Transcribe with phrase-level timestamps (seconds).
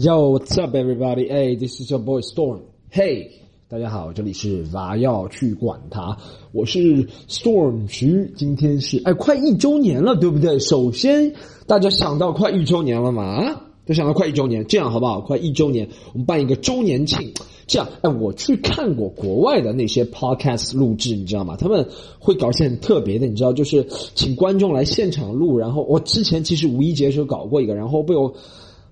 [0.00, 1.26] Yo, what's up, everybody?
[1.28, 2.60] Hey, this is your boy Storm.
[2.88, 3.30] Hey,
[3.68, 6.16] 大家好，这里是娃要去管他，
[6.52, 8.32] 我是 Storm 徐。
[8.36, 10.60] 今天是哎，快一周年了，对不对？
[10.60, 11.34] 首先，
[11.66, 13.24] 大家想到快一周年了吗？
[13.24, 15.20] 啊，都想到快一周年，这样好不好？
[15.20, 17.32] 快一周年，我们办一个周年庆。
[17.66, 21.56] 这样，哎，我去看过国外的那些 podcast 录制，你知道吗？
[21.56, 21.84] 他们
[22.20, 23.84] 会搞一些很特别的，你知道，就是
[24.14, 25.58] 请观众来现场录。
[25.58, 28.32] 然后我之前其实五一节的时候搞过一个，然后被我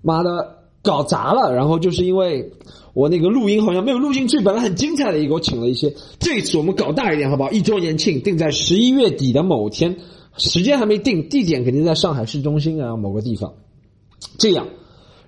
[0.02, 0.56] 妈的
[0.86, 1.52] 搞砸了。
[1.52, 2.52] 然后就是因为
[2.94, 5.92] 我那个录音好像没有录进去，本来很精彩的一个，我请了一些。
[6.18, 7.50] 这一次我们搞大一点，好不好？
[7.50, 9.96] 一周年庆定在十一月底的某天，
[10.38, 13.52] 时间还没定，地点肯定在上海市中心啊某个地方。
[14.38, 14.68] 这样。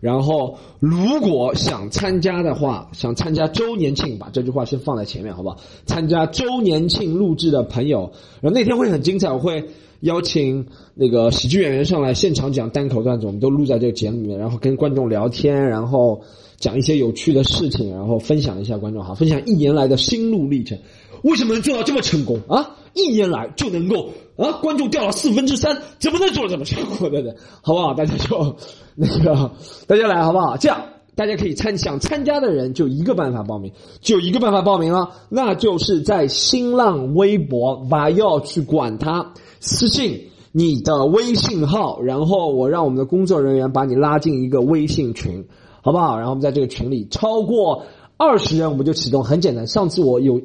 [0.00, 5.58] 然后，如果想参加的话，想参加周年庆，把这句话先放在前面，好不好？
[5.86, 9.64] 参加周年庆录制的朋友，然后那天会很精彩，我会
[10.00, 16.22] 邀请那个喜剧演员上来现场讲单口段子，我们都录在这个节目里面，然后跟观众聊天，然后
[16.58, 20.78] 讲一些有趣的事情，然后分享一下观众哈，分享一年来的心路历程，
[21.22, 22.76] 为什么能做到这么成功啊？
[22.94, 27.32] 一年来就能够啊，观众掉了四分之三，怎么能做到这么成功的呢？
[27.62, 27.94] 好不好？
[27.94, 28.56] 大家就
[28.96, 29.52] 那个，
[29.86, 30.56] 大家来好不好？
[30.56, 30.82] 这样
[31.14, 45.44] 大家可以参想参加的人就一个办法报名，就一个办法报名了，那就是在新浪微博把要去管他私信你的微信号，然后我让我们的工作人员把你拉进一个微信群，
[45.82, 46.16] 好不好？
[46.16, 47.84] 然后我们在这个群里超过
[48.16, 49.66] 二十人，我们就启动，很简单。
[49.68, 50.40] 上次我有。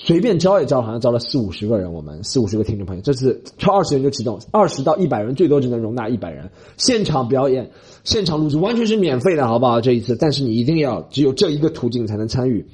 [0.00, 6.48] 随便招一招，好像招了四五十个人，我们四五十个听众朋友，这次超二十人就启动，二十到一百人，最多只能容纳一百人。
[6.76, 7.68] 现场表演，
[8.04, 9.80] 现场录制，完全是免费的，好不好？
[9.80, 12.64] 这一次，但是你一定要只有这一个途径才能参与。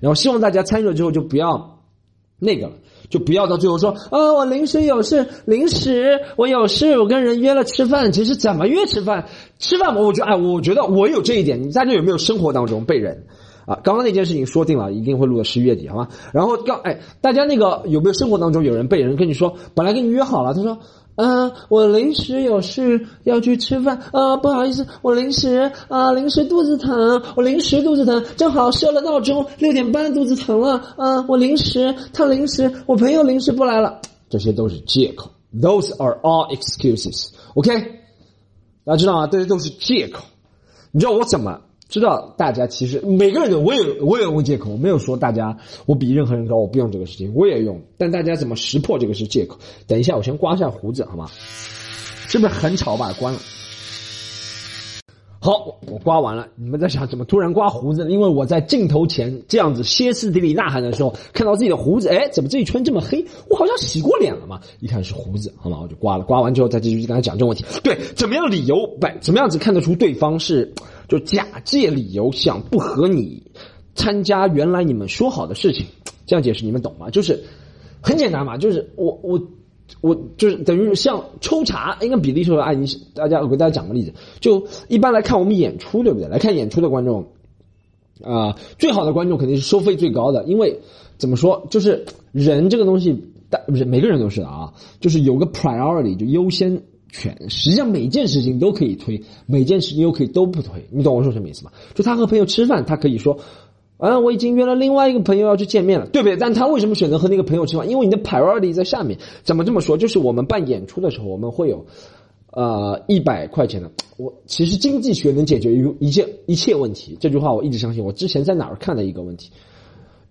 [0.00, 1.80] 然后希望大家参与了之后就不要
[2.38, 2.74] 那个了，
[3.10, 8.12] 就不要到最后说啊，我临时有事，临时我有事，我跟人约了吃饭。
[8.12, 9.26] 其实怎么约吃饭？
[9.58, 11.60] 吃饭我觉得，哎，我觉得我有这一点。
[11.60, 13.26] 你在这有没有生活当中被人？
[13.68, 16.08] 啊，刚刚那件事情说定了，一定会录到十一月底，好吗？
[16.32, 20.78] 然后刚哎，大家那个有没有生活当中有人被人跟你说，本来跟你约好了，他说，
[21.16, 35.28] 嗯，我临时有事要去吃饭，啊，不好意思，我临时啊，临时肚子疼，我临时肚子疼，正好设了闹钟，六点半肚子疼了，啊，我临时他临时，我朋友临时不来了， 这些都是借口
[35.60, 37.70] ，Those are all excuses，OK？
[38.84, 39.26] 大家知道吗？
[39.26, 40.24] 这些都是借口，
[40.90, 41.60] 你知道我怎么？
[41.88, 45.56] 知道大家其实每个人都我也我也用借口，我没有说大家
[45.86, 47.80] 我比任何人高，我不用这个事情，我也用。
[47.96, 49.58] 但大家怎么识破这个是借口？
[49.86, 51.30] 等一下，我先刮一下胡子，好吗？
[52.28, 52.96] 是不是很吵？
[52.96, 53.40] 把它关了。
[55.48, 56.46] 好，我刮完了。
[56.56, 58.06] 你们在想怎么突然刮胡子？
[58.10, 63.24] 因为我在镜头前这样子歇斯底里呐喊的时候，看到自己的胡子，哎，怎么这一圈这么黑？
[63.48, 64.60] 我好像洗过脸了嘛？
[64.80, 65.78] 一看是胡子，好吗？
[65.80, 66.24] 我就刮了。
[66.24, 67.64] 刮完之后再继续跟他讲这个问题。
[67.82, 68.86] 对，怎么样理由？
[69.00, 70.70] 不，怎么样子看得出对方是？
[71.08, 73.42] 就假借理由想不和你
[73.94, 75.86] 参加原来你们说好的事情，
[76.26, 77.08] 这样解释你们懂吗？
[77.08, 77.42] 就是
[78.02, 79.40] 很简单嘛，就是我我
[80.00, 86.28] 我就是等于像抽查，应该比例说，哎，你大家我给大家讲个例子，就一般来看我们演出，对不对？
[86.28, 87.26] 来看演出的观众
[88.22, 90.80] 啊，最好的观众肯定是收费最高的，因为
[91.16, 96.82] 怎么说，就是人这个东西，大不是每个人都是的啊，就是有个 priority 就优先。
[97.10, 101.72] 权实际上每件事情都可以推，每件事情又可以都不推，你懂我说什么意思吗？
[101.94, 103.38] 就他和朋友吃饭，他可以说，
[103.98, 106.36] 啊，我已经约了另外一个朋友要去见面了，对不对？
[106.36, 107.90] 但他为什么选择和那个朋友吃饭？
[107.90, 109.18] 因为你的 priority 在下面。
[109.42, 109.98] 怎么这么说？
[109.98, 111.84] 就是我们办演出的时候，我们会有，
[112.52, 113.90] 呃，一百块钱的。
[114.16, 118.04] 我其实经济学能解决一一切一切问题，这句话我一直相信。
[118.04, 119.50] 我之前在哪儿看的一个问题，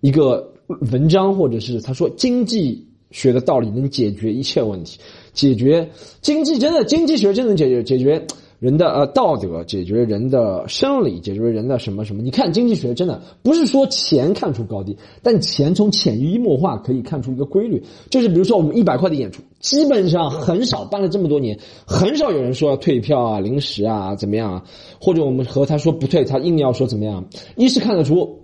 [0.00, 0.50] 一个
[0.90, 4.98] 文章，或者是他说经济学的道理能解决一切问题。
[5.34, 5.88] 解决
[6.22, 8.26] 经济真的经济学真能解决解决
[8.58, 12.22] 人的呃道德，解决人的生理，解决人的什么什么？
[12.22, 24.64] 你看经济学真的不是说钱看出高低，但钱从潜移默化可以看出一个规律，就是比如说我们一百块的演出，基本上很少办了这么多年，很少有人说要退票啊、临时啊怎么样啊，
[25.00, 27.24] 或者我们和他说不退，他硬要说怎么样，
[27.56, 28.38] 一是看得出。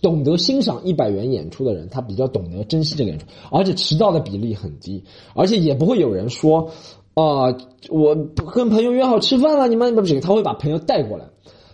[0.00, 5.04] 懂得欣赏一百元演出的人，他比较懂得珍惜这个演出，而且迟到的比例很低，
[5.34, 6.70] 而且也不会有人说，
[7.14, 7.56] 啊，
[7.88, 8.14] 我
[8.52, 11.24] 跟朋友约好吃饭了，你们不行，他会把朋友带过来。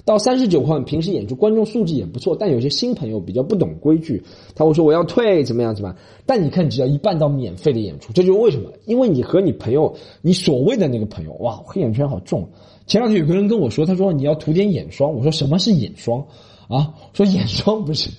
[0.05, 4.21] 到三十九块，平时演出观众素质也不错，但有些新朋友比较不懂规矩，
[4.55, 5.97] 他会说我要退，怎么样怎么样？
[6.27, 8.71] 但你看，只要一办到免费的演出，这就是为什么？
[8.87, 12.49] 因为你和你朋友，你所谓的那个朋友，哇，黑眼圈好重。
[12.87, 16.25] 前两天有个人跟我说，他说你要涂点眼霜，我说什么是眼霜？
[16.69, 18.11] 啊，说眼霜不是，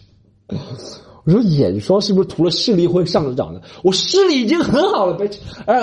[1.26, 3.62] 我说眼霜是不是涂了视力会上涨的？
[3.84, 5.30] 我视力已经很好了，别，
[5.66, 5.80] 哎，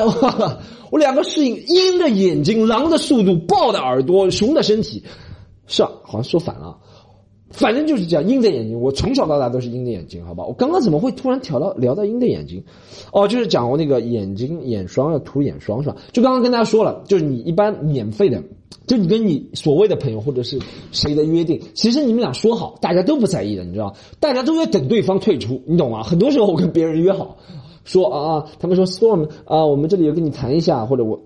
[0.90, 5.02] 我 两个适应鹰的眼睛、狼的速度、豹的耳朵、熊的身体，
[5.66, 6.76] 是啊，好像说反了。
[7.50, 10.44] 反正就是这样，鹰的眼睛，我从小到大都是鹰的眼睛，好吧？
[10.44, 12.62] 我刚刚怎么会突然调到聊到鹰的眼睛？
[13.10, 15.96] 哦，就是讲我那个眼睛眼霜要涂眼霜是吧？
[16.12, 18.42] 就刚刚跟大家说了，就是你一般免费的，
[18.86, 20.58] 就你跟你所谓的朋友或者是
[20.92, 23.94] 谁的约定，其实你们俩说好，大家都不在意的，你知道？
[24.20, 26.02] 大家都在等对方退出，你懂吗？
[26.02, 27.36] 很多时候我跟别人约好。
[27.84, 31.18] 说啊啊，他们说 storm 啊，我们这里有跟你谈一下，或者我，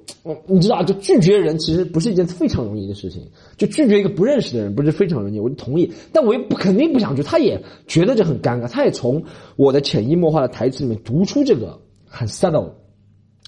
[0.46, 3.20] 你知道，就拒绝人其实不是一件非常容易的事情，
[3.56, 9.24] 就拒绝一个不认识的人不是非常容易，我就同意，但我又不肯定不想去，他也觉得这很尴尬，他也从
[9.56, 12.70] 我的潜移默化的台词里面读出这个很 subtle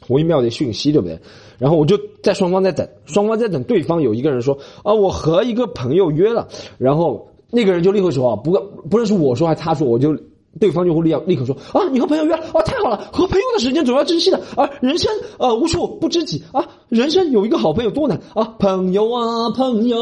[0.09, 1.21] 微妙的讯息，对不对？
[1.59, 6.49] 然后我就在双方在等，双方在等对方有一个人说啊，我和一个朋友约了，
[6.79, 8.61] 然后那个人就立刻说啊，不过
[8.91, 10.17] 不论是我说还是他说，我就。
[10.61, 12.97] 对方就会立立刻说啊，你和朋友约了啊，太好了！
[13.13, 19.99] 和朋友的时间总要珍惜的啊，人生呃无处不知己啊，人生有一个好朋友多难啊，朋友啊朋友，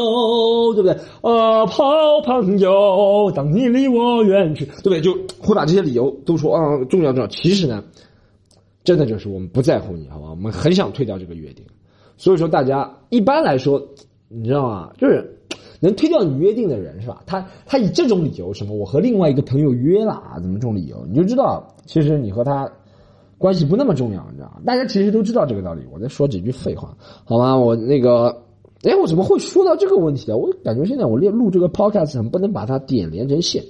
[0.75, 0.91] 对不对？
[1.23, 1.83] 啊，好
[2.23, 5.01] 朋友，当你离我远去，对不对？
[5.01, 7.27] 就会把这些理由都说啊，重要重要。
[7.29, 7.83] 其实呢，
[8.83, 10.29] 真的就是我们不在乎你，好吧？
[10.29, 11.65] 我们很想退掉这个约定，
[12.17, 13.81] 所以说大家一般来说，
[14.27, 14.91] 你知道吗？
[14.97, 15.29] 就是。
[15.79, 17.21] 能推掉你约定的人是吧？
[17.25, 18.73] 他他以这种理由什么？
[18.73, 21.05] 我和另外一个朋友约了啊，怎么这种理由？
[21.09, 22.71] 你就知道，其实你和他
[23.37, 24.61] 关系不那么重要，你知道？
[24.65, 25.81] 大家其实都知道这个道理。
[25.91, 26.95] 我再说几句废话，
[27.25, 27.57] 好吗？
[27.57, 28.29] 我那个，
[28.83, 30.37] 哎，我怎么会说到这个问题的？
[30.37, 33.61] 我感觉现在我练录这个 podcast 不能把它点连成线，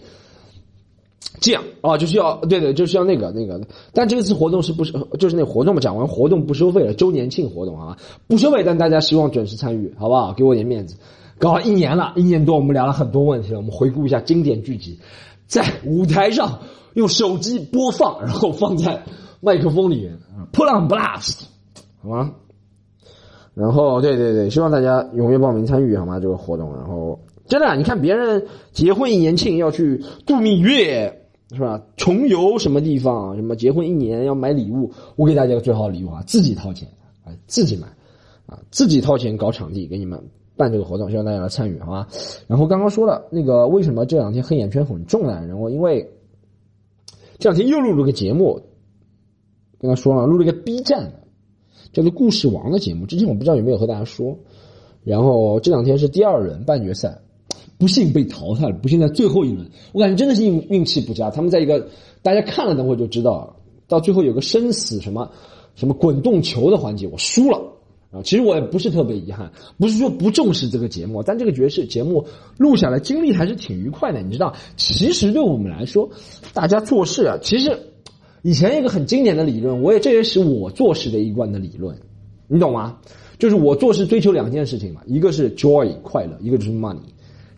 [1.40, 3.60] 这样啊，就是要对对，就是要那个那个。
[3.94, 5.82] 但这次活动是不是就是那活动嘛？
[5.82, 7.98] 讲完活动不收费了，周年庆活动啊，
[8.28, 10.34] 不收费，但大家希望准时参与，好不好？
[10.34, 10.96] 给我点面子。
[11.40, 13.58] 搞了一年了，一年多，我们聊了很多问题了。
[13.58, 14.98] 我们回顾一下经典剧集，
[15.48, 16.60] 在舞台上
[16.94, 19.04] 用手机播放，然后放在
[19.42, 20.18] 麦克风里面
[20.54, 21.42] ，Pull on blast，
[22.02, 22.32] 好吗？
[23.56, 26.20] 然后，对对对，希望大家踊跃报名参与，好吗？
[26.20, 27.20] 这个活动，然后
[27.54, 31.80] 真的，你看别人结婚一年庆要去度蜜月，是吧？
[31.98, 33.36] 穷游什么地方？
[33.36, 34.92] 什么结婚一年要买礼物？
[35.16, 36.90] 我给大家个最好的礼物啊，自己掏钱
[37.24, 37.86] 啊，自己买
[38.48, 40.20] 啊，自己掏钱搞场地给你们。
[40.58, 42.08] 办这个活动，希望大家来参与，好吧？
[42.48, 45.46] 然后刚刚说了那个为什么这两天黑眼圈很重呢？
[45.48, 46.10] 然后因为
[47.38, 48.60] 这两天又录了个节目，
[49.78, 51.14] 跟他说了，录了一个 B 站
[51.92, 53.06] 叫做《故事王》的节目。
[53.06, 54.36] 之前我不知道有没有和大家说。
[55.04, 57.20] 然后这两天是第二轮半决赛，
[57.84, 59.70] 不幸被淘汰了，不幸在最后一轮。
[59.92, 61.30] 我感觉真的是运运气不佳。
[61.30, 61.86] 他们在一个
[62.22, 63.58] 大家看了等会就知道，
[63.90, 65.30] 到最后有个生死什么
[65.76, 67.62] 什么滚动球的环节，我输了。
[68.10, 72.26] 啊，其实我也不是特别遗憾，不是说不重视这个节目，但这个爵士节目
[72.58, 74.22] 录下来经历还是挺愉快的。
[74.22, 76.10] 你知道，其实对我们来说，
[76.54, 77.78] 大家做事啊，其实
[78.44, 81.98] 以前一个很经典的理论，我也这也是我做事的一贯的理论，
[82.48, 82.98] 你懂吗？
[83.40, 87.00] 就是我做事追求两件事情嘛，一个是 joy 快乐，一个就是 money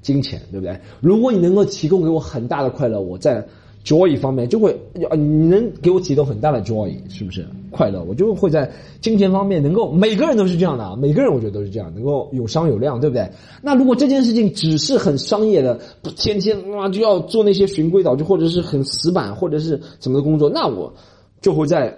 [0.05, 0.79] 金钱，对不对？
[1.01, 3.45] 如果你能够提供给我很大的快乐，我在。
[3.85, 4.75] joy 方面就会，
[5.15, 8.03] 你能给我提供很大的 joy，是不是快乐？
[8.03, 8.67] 我就会在
[8.99, 13.29] 金钱方面能够，每个人都是这样的啊，每个人我觉得都是这样，能够有商有量，对不对？
[13.61, 20.91] 那如果这件事情只是很商业的，不天天哇就要做那些循规蹈矩，或者是很死板，或者是怎么的工作，那我
[21.39, 21.95] 就会在。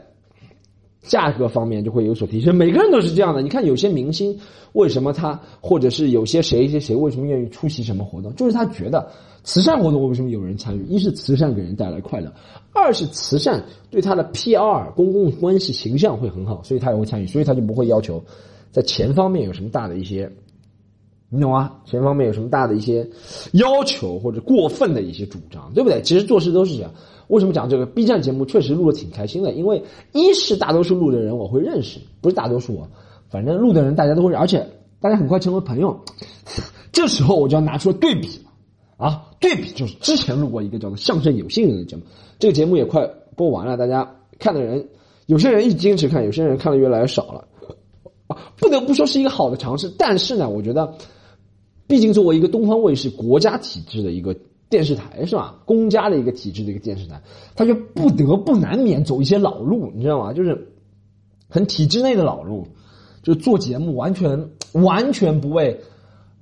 [1.07, 3.42] 价格方面就会有所提升，每个人都是这样的。
[3.42, 4.38] 你看有些明星
[4.74, 9.09] 为什么他，或者是有些谁谁谁为什么愿意出席什么活动，就是他觉得
[9.44, 10.86] 慈善活动为什么有人参与？
[10.88, 12.31] 一是慈善给人带来快乐，
[12.74, 14.91] 二是慈善对他的 P.R.
[14.96, 18.22] 公共关系形象会很好，所以他也会参与，所以他就不会要求
[18.72, 20.29] 在钱方面有什么大的一些，
[21.29, 21.72] 你懂吗？
[21.86, 23.08] 钱方面有什么大的一些
[23.53, 26.01] 要求或者过分的一些主张，对不对？
[26.01, 26.91] 其实做事都是这样。
[27.27, 29.51] 为什么讲这个 B 站节目确实录的挺开心的？
[29.51, 32.81] 因为一是大多数录的人我会认识，不是大多数，
[33.29, 34.65] 反正录的人大家都会，而且
[35.01, 36.00] 大家很快成为朋友。
[36.93, 42.03] 这时候我就要拿出对比了啊，对比就是之前录过一个叫做《相声有新人》的节目，
[42.39, 43.05] 这个节目也快
[43.36, 44.88] 播完了，大家看的人
[45.25, 47.48] 有些人一坚持看，有些人看的越来越少了。
[48.55, 50.93] 不得不说是一个好的尝试，但是呢，我觉得，
[51.88, 54.34] 毕竟作为一个东方卫视国家体制的一个。
[54.69, 55.55] 电视台是吧？
[55.65, 57.21] 公家的一个体制的一个电视台，
[57.55, 60.33] 他就不得不难免走一些老路，你知道吗？
[60.33, 60.67] 就是
[61.47, 62.67] 很体制内的老路，
[63.24, 65.79] 就做节目完全完全不为，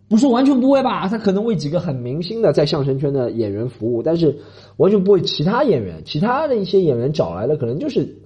[0.08, 1.08] 不是完全不为吧？
[1.08, 4.36] 他可能为几个很明星的在相声圈的演员服务，但是
[4.78, 8.18] 完全不为其他演员，其他的一些演员找来的可能就是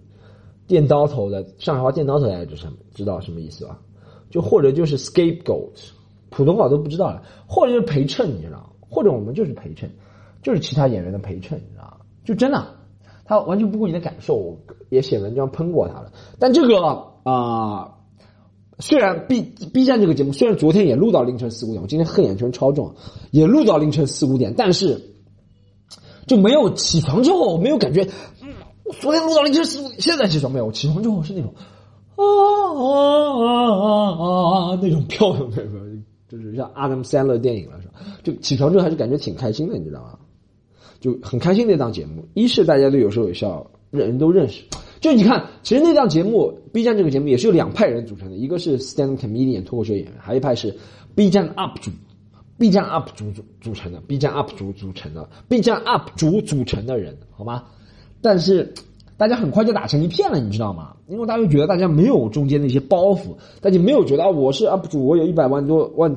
[0.68, 1.46] 电刀头的。
[1.58, 3.78] 上海话电刀头大家知什么知道什么意思吧？
[4.30, 5.90] 就或者就是 scapegoat，
[6.30, 8.69] 普通话都不知道了，或者就是陪衬，你知道。
[8.90, 9.90] 或者我们就是陪衬，
[10.42, 11.98] 就是其他演员的陪衬，你知道吗？
[12.26, 12.66] 就真的，
[13.26, 14.58] 他完全不顾你的感受，
[14.90, 16.12] 也写文章喷过他了。
[16.40, 17.96] 但这个啊，
[18.80, 22.94] 虽然 B B 站这个节目虽然昨天也录到凌晨四五点，我今天黑眼圈超重，
[23.32, 25.02] 也录到凌晨四五点，但是
[26.28, 28.04] 就没有起床之后没有感觉，
[28.42, 28.50] 嗯，
[29.00, 30.72] 昨天录到凌晨四五点，现在起床没有？
[30.72, 31.54] 起床之后是那种
[32.16, 32.24] 啊
[32.76, 32.86] 啊
[33.44, 37.89] 啊啊啊那种飘的，那种，就是像阿 m 三 r 电影了是吧？
[38.24, 40.18] 就起床之后还是感觉挺开心的，你知道吗？
[41.00, 44.62] 就很开心那档节目，一是大家都有说有笑，人人都认识。
[45.00, 50.76] 就你看，其实那档节目，B 站这个节目也是由两派人组成的，一个是 stand comedian 脱口秀演员，还有一派是
[51.16, 51.90] B 站 UP 主
[52.58, 57.64] ，B 站 UP 主组组成的，B 站 UP 主组成的，B 站 UP 主组成的人，好吗？
[58.22, 58.74] 但是
[59.16, 60.98] 大家很快就打成一片了，你知道吗？
[61.08, 66.14] 因为大家觉得大家没有中间那些包袱，大家没有觉得啊我是 UP 主，我有一百万多万。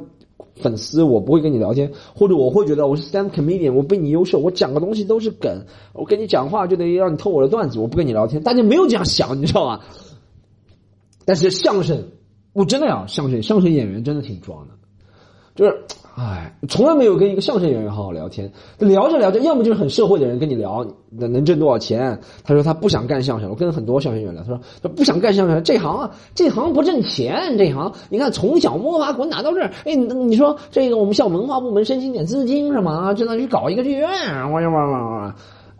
[0.55, 8.43] 粉丝，我不会跟你聊天，或者我会觉得我是 stand comedian，我比你优秀，我讲个东西都是梗，我跟你讲话就得让你偷我的段子，我不跟你聊天。
[8.43, 9.81] 大家没有这样想，你知道吗？
[11.25, 12.05] 但是相声，
[12.53, 14.75] 我真的呀，相声相声演员真的挺装的，
[15.55, 15.85] 就是。
[16.15, 18.53] 哎，从来没有跟一个相声演员好好聊天。
[18.79, 22.21] 聊着聊着，要么就是很社会的人跟你聊，能能挣多少钱？
[22.45, 23.49] 他说他不想干相声。
[23.49, 27.57] 我跟很多相声演员聊，他说他不想干相声，这行啊，这行不挣钱。
[27.57, 33.15] 这行你看，从小摸爬滚打到这儿，哎，你说这个我们向文化部门申请点资金是吗？
[33.15, 34.11] 就那去搞一个剧院，
[34.53, 35.37] 哇哇哇哇，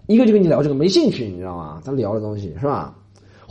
[0.07, 1.83] 一个就跟你聊这个没兴趣，你知道吗？
[1.85, 2.95] 他聊的东西是吧？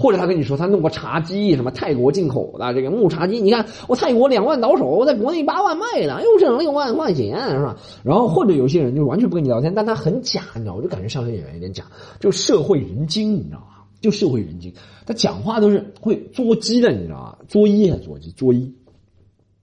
[0.02, 7.78] 或者他跟你说他弄个茶几，什么泰国进口的这个木茶几，你看我泰国两万到手，我在国内八万卖的，又挣了六万块钱，是吧？
[8.04, 11.84] 然后或者有些人就完全不跟你聊天，但他很假，你知道，我就感觉相声演员有点假，
[12.20, 13.66] 就社会人精，你知道吗？
[14.02, 14.74] 就社会人精，
[15.06, 17.38] 他讲话都是会作鸡的，你知道吗？
[17.48, 18.72] 作揖还作揖，作揖，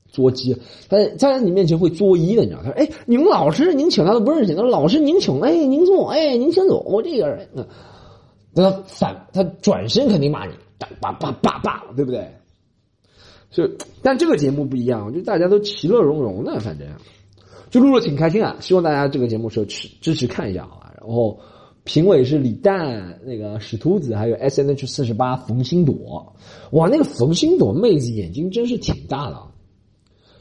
[0.08, 0.56] 作鸡，
[0.88, 2.60] 他在你面前会作揖的，你知道？
[2.62, 7.48] 他说：“哎，你们老师，您请他都不认识，他说老师您请，哎，您坐，哎，您先走，我这个人。”
[8.62, 10.52] 他反，他转身肯定骂你，
[11.00, 12.26] 叭叭叭叭，对不对？
[13.50, 13.66] 就，
[14.02, 16.86] 但这个节目不一样，就大家都其乐融融的，反正
[17.70, 18.56] 就录了挺开心啊。
[18.60, 20.92] 希望大家这个节目时候支支持看一下啊。
[21.00, 21.40] 然后
[21.84, 26.34] 评委是李诞、那个史秃子，还有 S N H 四十八冯星朵。
[26.72, 29.42] 哇，那个冯星朵妹子眼睛真是挺大的，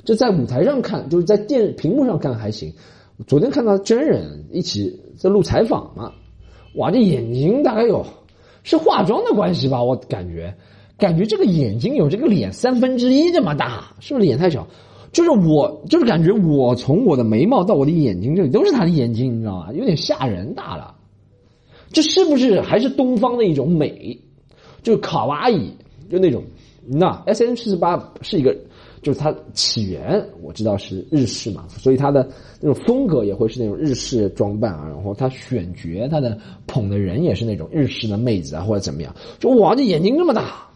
[0.04, 2.74] 就在舞台上看，就是在电屏幕上看还行。
[3.26, 6.12] 昨天看到真人一起在录采访嘛。
[6.78, 8.06] 哇，这眼睛大概有，
[8.64, 9.84] 是化妆的关系吧？
[9.84, 10.56] 我感觉，
[10.98, 14.68] 感觉这个眼睛有这个脸三分之一这么大，是不是脸太小？
[15.12, 19.74] 就是我，就是感觉我从我的眉毛到我的眼睛这里都是他的眼睛，你知道吗？
[19.74, 20.96] 有点吓人大了。
[21.92, 24.20] 这是不是还是东方的一种美？
[24.84, 25.72] 就卡哇伊，
[26.10, 26.44] 就那种，
[26.86, 28.56] 那 S N 四十八是一个。
[29.02, 32.28] 就是它起源我知道是日式嘛，所以它的
[32.62, 34.88] 那种风格也会是那种日式装扮啊。
[34.88, 39.16] 然后它选角，它的捧的人也是那种日式的妹子啊，或者怎么样。
[39.40, 40.68] 就哇，这眼睛这么大，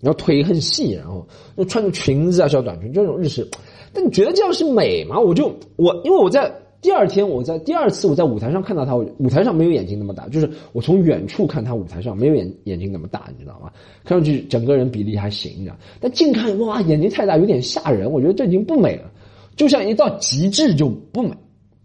[0.00, 3.48] 然后腿很细，然后又穿着裙子啊，小短裙，就那种日式。
[3.92, 5.18] 但你觉得这样是美吗？
[5.18, 6.52] 我就我，因为我在。
[6.84, 13.72] 第二天，我在第二次我在舞台上看到他，舞台上没有眼睛那么大，就是我从远处看他舞台上没有眼眼睛那么大，你知道吗？
[14.04, 15.76] 看上去整个人比例还行，你知道？
[15.98, 18.12] 但近看哇，眼睛太大，有点吓人。
[18.12, 19.10] 我觉得这已经不美了，
[19.56, 21.34] 就像一到极致就不美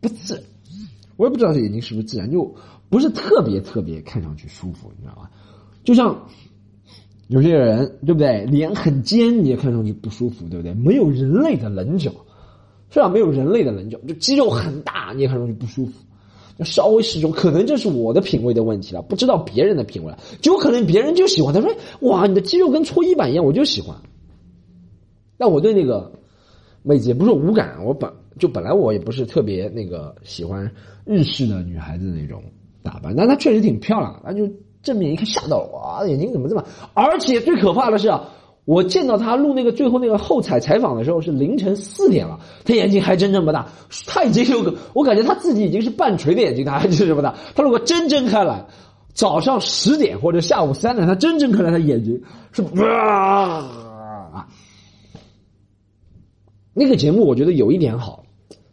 [0.01, 0.43] 不自然。
[1.15, 2.53] 我也不知道这眼睛是不是自然，就
[2.89, 5.29] 不是特别特别看上去舒服，你知道吗？
[5.85, 6.27] 就像
[7.29, 10.73] 有些人对不对，脸很尖，你也看上去不舒服，对不对？
[10.73, 12.11] 没有人类的棱角。
[12.89, 15.91] 虽然没有人类的棱角，就肌肉很大，你也很容易不舒服。
[16.57, 20.19] 就稍微适中，可能这是我的品味的问题了，不知道别人的品味了。
[20.41, 23.95] 就可能别人就喜欢，他说：“哇，你的肌肉跟搓衣板一样，我就喜欢。”
[25.37, 26.11] 但我对那个
[26.83, 30.69] 妹子也不是无感，我本就本来我也不是特别那个喜欢
[31.05, 32.43] 日式的女孩子那种
[32.83, 36.65] 打扮，但她确实挺漂亮，那就正面一看吓到了，哇，眼睛怎么这么……
[36.93, 38.11] 而且最可怕的是。
[38.69, 43.67] 我见到他录那个最后那个后采采访的时候是凌晨四点了，他眼睛还真这么大，
[44.05, 47.33] 他已经有个，我感觉他自己已经是半垂的眼睛，他还是这么大。
[47.55, 48.67] 他如果真睁开来，
[49.11, 52.21] 早上十点或者下午三点，他真睁开来，他眼睛
[52.51, 54.47] 是啊。
[56.75, 58.23] 那个节目我觉得有一点好，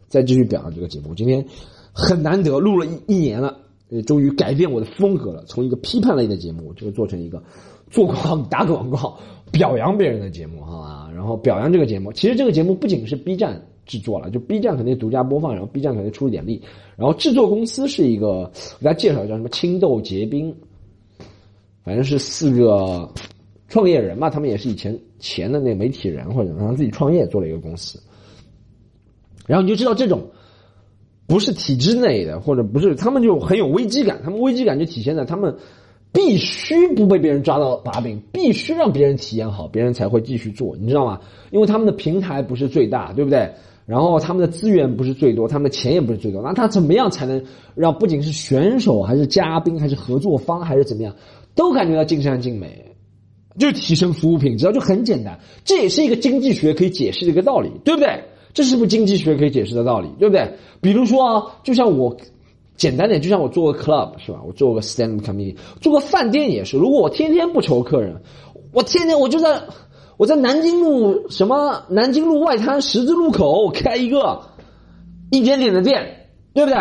[0.09, 1.15] 再继续表扬这个节目。
[1.15, 1.43] 今天
[1.91, 3.57] 很难得录了一一年了，
[4.05, 7.41] 终于改变我的风格了，从一个批判类的节目，这个做成一个
[7.89, 9.17] 做广告打广告。
[9.51, 12.11] 表扬别人的节目，好吧，然后表扬这个节目。
[12.11, 16.61] 其实这个节目不仅是 B 站制作了，就 B 站肯定独家播放，然后 B 站肯定出了点力。
[16.95, 20.53] 然后制作公司是一个，我给大家介绍叫什么青豆结冰，
[21.83, 23.09] 反正是四个
[23.67, 27.99] 创业人嘛，他们也是以前前的那个媒体人或者让自己创业做了一个公司。
[29.45, 30.21] 然后你就知道这种
[31.25, 35.55] 不是体制内的，或者不是他们就很有危机感，他们危机感就体现在他们。
[36.11, 41.19] 必须不被别人抓到把柄，必须让别人体验好，别人才会继续做，你知道吗？
[41.51, 43.51] 因为他们的平台不是最大，对不对？
[43.85, 47.41] 然后他们的资源不是最多，他们的钱也不是最多，那他怎么样才能
[47.75, 51.15] 让不仅是选手，还是嘉宾，还是合作方，还是怎么样，
[51.55, 52.83] 都感觉到尽善尽美？
[53.57, 58.23] 就提升服务品质，就很简单，这也是一个经济学可以解释的一个道理，对不对？
[58.53, 60.51] 这是不是经济学可以解释的道理，对不对？
[60.81, 62.17] 比如说啊，就像我
[62.77, 64.39] 简单点，就像我做个 club 是吧？
[64.45, 66.77] 我做个 stand comedy，做个饭店也是。
[66.77, 68.15] 如果我天天不愁客人，
[68.71, 69.61] 我天天我就在
[70.15, 74.41] 我在南京路什么南京路外滩十字路口开一个
[75.31, 76.79] 一点点的店，对不对？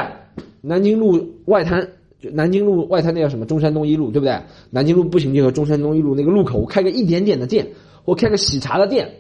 [0.61, 1.89] 南京路外滩。
[2.19, 4.41] 就南京路外滩那叫什么中山东一路，对不对？
[4.71, 7.69] 南京路步行街和中山东一路那个路口，我开个一点点的店，
[8.07, 9.17] 我开个喜茶的店，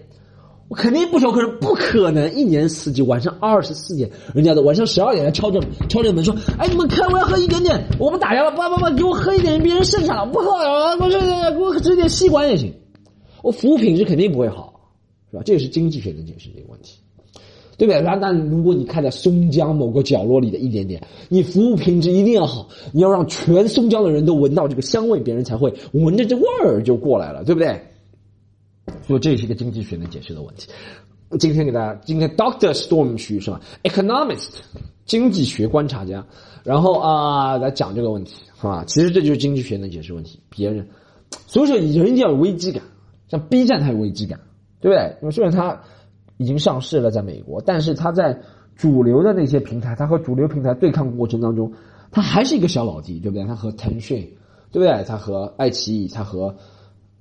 [0.68, 11.20] 我肯定不愁客人，不可能一年四季晚上二十四点，人家的晚上十二点来敲着敲着门说：“哎，你们开，我要喝一点点。”我们打烊了，不不不，给我喝一点，别人剩下了不喝了，我这
[11.52, 12.72] 给我直点吸管也行，
[13.42, 14.90] 我服务品质肯定不会好，
[15.30, 15.42] 是吧？
[15.44, 16.98] 这也是经济学能解释这个问题。
[17.78, 18.00] 对不对？
[18.00, 27.78] 那那如果你开在松江某个角落里的一点点，你服务品质一定要好，你要让全松江的人都闻到这个香味，别人才会闻着这味儿就过来了，对不对？
[29.06, 30.68] 所以这也是一个经济学能解释的问题。
[31.38, 34.48] 今天给大家，今天 Doctor Storm 区是吧？Economist
[35.04, 36.24] 经济学观察家，
[36.64, 38.84] 然后啊来讲这个问题，是吧？
[38.86, 40.40] 其实这就是经济学能解释问题。
[40.50, 40.86] 别人，
[41.46, 42.82] 所以说人一定要有危机感，
[43.28, 44.40] 像 B 站它有危机感，
[44.80, 45.16] 对不对？
[45.22, 45.80] 因为虽然它。
[46.38, 48.38] 已经上市了，在美国，但是它在
[48.76, 51.72] 主流的那些平台，它和主流平台对抗过程当中，
[52.10, 53.46] 它还是一个小老弟，对不对？
[53.46, 54.20] 它和腾讯，
[54.70, 55.02] 对不对？
[55.04, 56.54] 它和爱奇艺，它和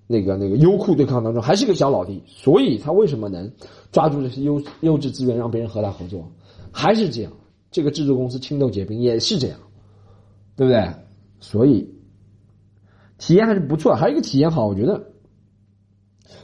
[0.07, 2.21] 那个那个优酷对抗当中，还是个小老弟。
[2.25, 3.51] 所以他为什么能
[3.91, 6.31] 抓住这些优优质资源，让别人和他合作？
[6.71, 7.31] 还是这样，
[7.71, 9.57] 这个制作公司青豆结冰也是这样，
[10.55, 10.87] 对不对？
[11.39, 11.89] 所以
[13.17, 15.11] 体验还是不错，还有一个体验好，我觉得。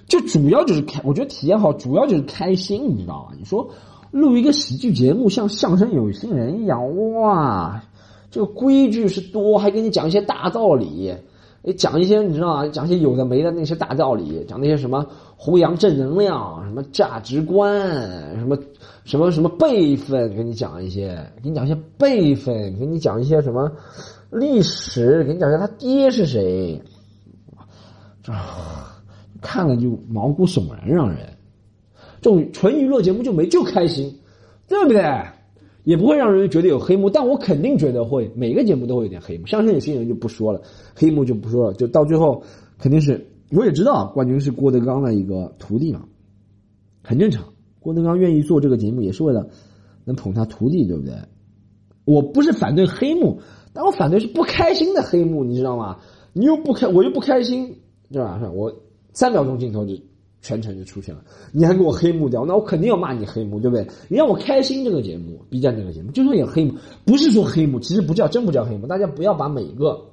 [0.08, 3.36] 就主要就是开，我觉得体验好，主要就是开心，你知道吗？
[3.40, 3.70] 你说
[4.12, 7.82] 录一个喜剧节目，像相声有新人一样，哇，
[8.30, 11.16] 这个规矩是多，还给你讲一些大道理，
[11.78, 12.68] 讲一些你知道吗？
[12.68, 15.06] 讲一些有的没的那些大道理，讲那些什么
[15.38, 17.80] 弘扬正能量，什么价值观，
[18.40, 18.58] 什么
[19.04, 23.72] 什么什么辈分，给你讲一些，给你讲一些辈分，给你讲一些什么
[24.32, 26.82] 历史，给你讲一下他爹是谁，
[28.26, 28.88] 啊。
[29.42, 31.18] 看了就毛骨悚然，让人
[32.22, 34.20] 这种纯娱乐节目就没就开心，
[34.68, 35.02] 对不对？
[35.84, 39.46] 也不会让人觉得有黑幕，但我肯定觉得会，每个节目都会有点黑幕。
[39.48, 40.62] 相声有新人就不说了，
[40.96, 42.44] 黑幕就不说了，就到最后
[42.78, 46.06] 肯定是我也知道冠军是郭德纲的一个徒弟嘛，
[47.04, 47.44] 很正常。
[47.80, 49.48] 郭德纲愿意做这个节目也是为了
[50.06, 51.14] 能捧他徒弟，对不对？
[52.06, 53.40] 我不是反对黑幕，
[53.74, 55.98] 但我反对是不开心的黑幕，你知道吗？
[56.34, 57.76] 你又不开，我又不开心，
[58.12, 58.38] 对吧？
[58.40, 58.52] 是吧？
[58.52, 58.74] 我。
[59.14, 59.94] 三秒钟镜头就
[60.42, 63.86] 全程就出现了，你还给我黑幕掉，那我肯定要骂你黑幕，对不对？
[64.10, 66.74] 你让我开心这个节目，B 站这个节目就说有黑幕，
[67.06, 70.10] 不是说黑幕，其实不叫真不叫黑幕，大家不要把每一个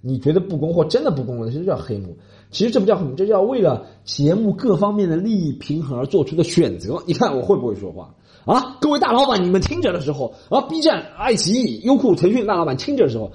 [0.00, 2.16] 你觉得不公或真的不公的，其实叫黑幕，
[2.50, 7.02] 其实这不叫黑幕，这叫为了节目各方面的利益平衡而做出的选择。
[7.06, 8.78] 你看我会不会说话啊？
[8.80, 13.30] 各位大老板，你们听着的时候啊，B 站、爱奇艺、优酷、腾讯大老板听着的时候。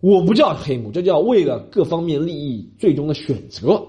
[0.00, 3.82] 我不叫黑幕，这叫为了各方面利益最终的选择，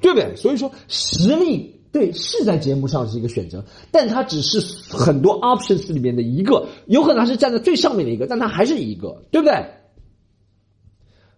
[0.00, 0.34] 对不对？
[0.36, 9.64] 所以说实力对是在节目上是一个选择，但它只是很多 options 里面的一个，有可能是站在最上面的一个，但它还是一个，对不对？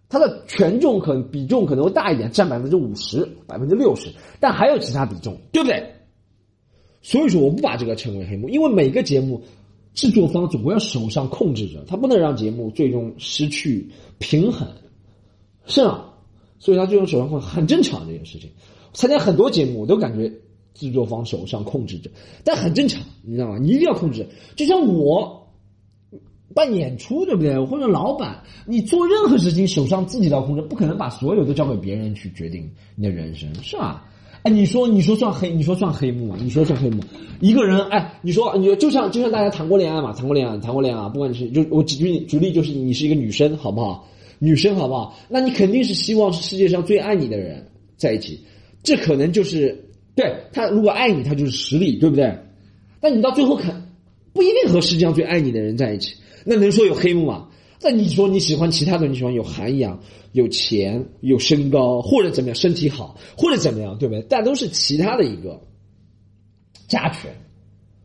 [0.08, 4.08] 它的权重可能比重可能会大一点，占百分之五十、百分之六十，
[4.40, 5.94] 但还有其他比重，对不对？
[7.02, 9.42] 所以说我不把这个称为黑幕，因为每个节目。
[9.92, 14.66] 制作方总归要手上控制着，他不能让节目最终失去平衡，
[15.66, 16.09] 是啊，
[16.60, 18.48] 所以他最终手上控很正常这件事情。
[18.92, 20.32] 参加很多节目，我都感觉
[20.74, 22.08] 制作方手上控制着，
[22.44, 23.58] 但很正常，你知道吗？
[23.58, 24.24] 你一定要控制。
[24.54, 25.48] 就像我
[26.54, 27.58] 办演出，对不对？
[27.64, 34.04] 或者老板，你做任何事情手上自己都要控制，不可能把所有都交给别人去决定你的人生，是吧？
[34.42, 35.52] 哎，你说你说算黑？
[35.52, 36.36] 你说算黑幕吗？
[36.40, 37.02] 你说算黑幕？
[37.40, 44.08] 一个人，哎，你说你就像就像大家谈过恋爱嘛，谈过恋爱，谈过恋爱，不管你是就我举举例，就是你是一个女生，好不好？
[44.40, 45.16] 女生好不好？
[45.28, 47.64] 那你肯定是希望是世界上最爱你的人
[47.96, 48.40] 在一起，
[48.82, 49.78] 这可能就是
[50.16, 52.36] 对他如果爱你，他就是实力，对不对？
[53.00, 53.88] 但你到最后肯
[54.32, 57.48] 不一定和世界上最爱你的人在一起，那能说有黑幕吗？
[57.82, 59.98] 那你说你喜欢其他的，你喜欢有涵养、
[60.32, 64.24] 有钱、有身高，或者怎么样，身体好，或者怎么样，对不对？
[64.28, 65.60] 但都是其他的一个
[66.88, 67.30] 加权，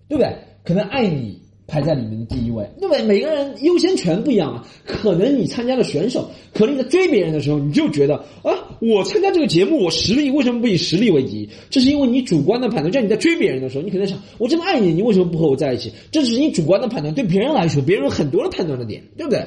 [0.08, 0.34] 对不对？
[0.64, 3.04] 可能爱你排在里面的第一位，对不对？
[3.04, 4.68] 每个人优先权不一样啊。
[4.86, 11.50] 可能你参加的选手，可能你在追别人的时候，你就觉得啊，我参加这个节目，我实力为什么不以实力为第一？
[11.70, 12.92] 这是因为你主观的判断。
[12.92, 15.92] 就像你在追别人的时候，你可能想，我这么爱你，你为什么不和我在一起？
[16.12, 17.14] 这只是你主观的判断。
[17.14, 19.44] 对别人来说，别人有很多的判断的点，对不对？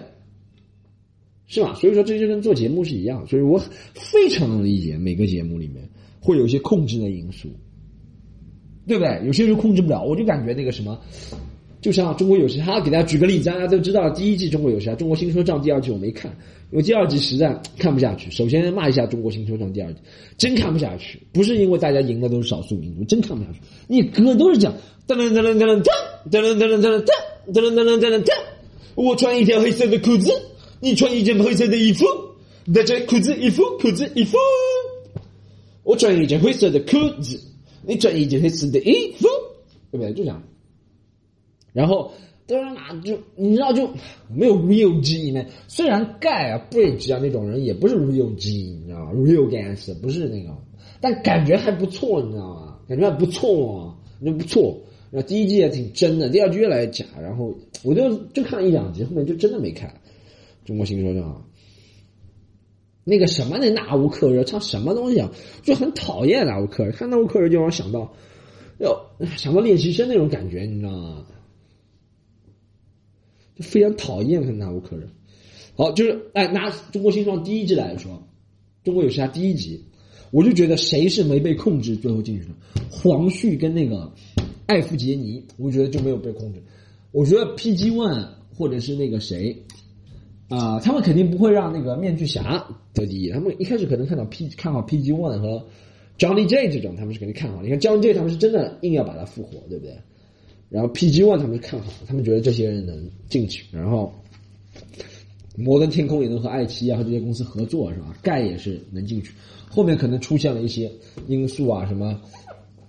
[1.46, 1.74] 是吧？
[1.80, 3.26] 所以说，这就跟做节目是一样。
[3.26, 3.62] 所以我
[3.94, 5.88] 非常能理解每个节目里面
[6.20, 7.48] 会有一些控制的因素，
[8.86, 9.22] 对不对？
[9.24, 11.00] 有些人控制不了，我就感觉那个什么。
[11.80, 16.30] 就像中国有嘻哈，给大家举个例子，大家都知道第一季中国有嘻哈，中国新说唱第二季我没看，
[16.72, 18.30] 因为第二季实在看不下去。
[18.30, 20.00] 首先骂一下中国新说唱第二季，
[20.36, 23.60] 真看不下去，不是因为大家赢的都是少数民族，真看不下去。
[23.86, 24.74] 你歌都是讲
[25.06, 25.82] 噔噔噔噔噔噔
[26.30, 27.04] 噔噔噔噔噔
[27.52, 28.32] 噔噔噔噔噔噔，
[28.96, 30.32] 我穿一条黑色的裤子，
[30.80, 32.04] 你穿一件黑色的衣服，
[32.74, 34.36] 大家裤子衣服裤子衣服，
[35.84, 37.40] 我穿一件灰色的裤子，
[37.86, 39.28] 你穿一件黑色的衣服，
[39.92, 40.12] 对不对？
[40.12, 40.42] 就这样。
[41.78, 42.10] 然后，
[42.44, 43.88] 当然嘛，就你知道，就
[44.28, 45.44] 没有 real G 呢。
[45.68, 50.50] 虽然盖啊、Bridge 啊那种人也不是 real G，你知道吗？real GANS 不是那个，
[51.00, 52.78] 但感觉还不错，你知道吗？
[52.88, 54.76] 感觉还不错啊，那不错。
[55.12, 57.04] 然后第一季也挺真的，第二季越来越假。
[57.22, 59.94] 然后我就就看了一两集，后面就真的没看。
[60.64, 61.48] 中国新说唱，
[63.04, 65.30] 那个什么那纳乌克热唱什么东西啊？
[65.62, 68.12] 就很讨厌纳乌克热，看纳乌克热就让我想到，
[68.80, 69.00] 要
[69.36, 71.24] 想到练习生那种感觉，你知道吗？
[73.60, 75.08] 非常讨厌看纳乌克人，
[75.74, 78.22] 好，就是哎，拿中国新创第一季来说，
[78.84, 79.84] 中国有嘻哈第一集，
[80.30, 82.50] 我就觉得谁是没被控制最后进去的？
[82.90, 84.12] 黄旭跟那个
[84.66, 86.62] 艾弗杰尼，我觉得就没有被控制。
[87.10, 89.56] 我觉得 PG One 或者是那个谁
[90.48, 93.30] 啊，他们肯定不会让那个面具侠得第一。
[93.30, 95.66] 他们一开始可能看到 P 看好 PG One 和
[96.18, 97.62] Johnny J 这种，他们是肯定看好。
[97.62, 99.96] 你看 Johnny J 他们是真的硬要把他复活，对不对？
[100.68, 103.64] 然后 PG One 他们看好，他们觉得这些人能进去。
[103.72, 104.12] 然后
[105.56, 108.14] 摩登天空也能和爱奇艺啊和这些公司合作，是吧？
[108.22, 109.32] 盖也是能进去。
[109.70, 110.90] 后面可能出现了一些
[111.26, 112.20] 因素啊，什么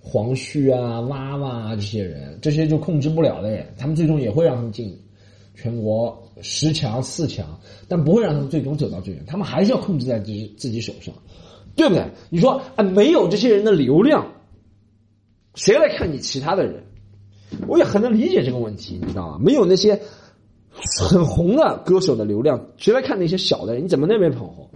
[0.00, 3.66] 黄旭啊、娃娃啊这些人，这些就控制不了的。
[3.76, 4.96] 他们最终也会让他们进
[5.54, 9.24] 全国十强、四强，但不会让他们最终走到最远。
[9.26, 11.14] 他们还是要控制在自己自己手上，
[11.74, 12.04] 对不对？
[12.28, 14.26] 你说啊，没有这些人的流量，
[15.54, 16.82] 谁来看你其他的人？
[17.66, 19.38] 我也很能理解这个问题，你知道吗？
[19.40, 20.00] 没有那些
[21.08, 23.74] 很红的歌手的流量，谁来看那些小的？
[23.76, 24.68] 你怎么那边捧红？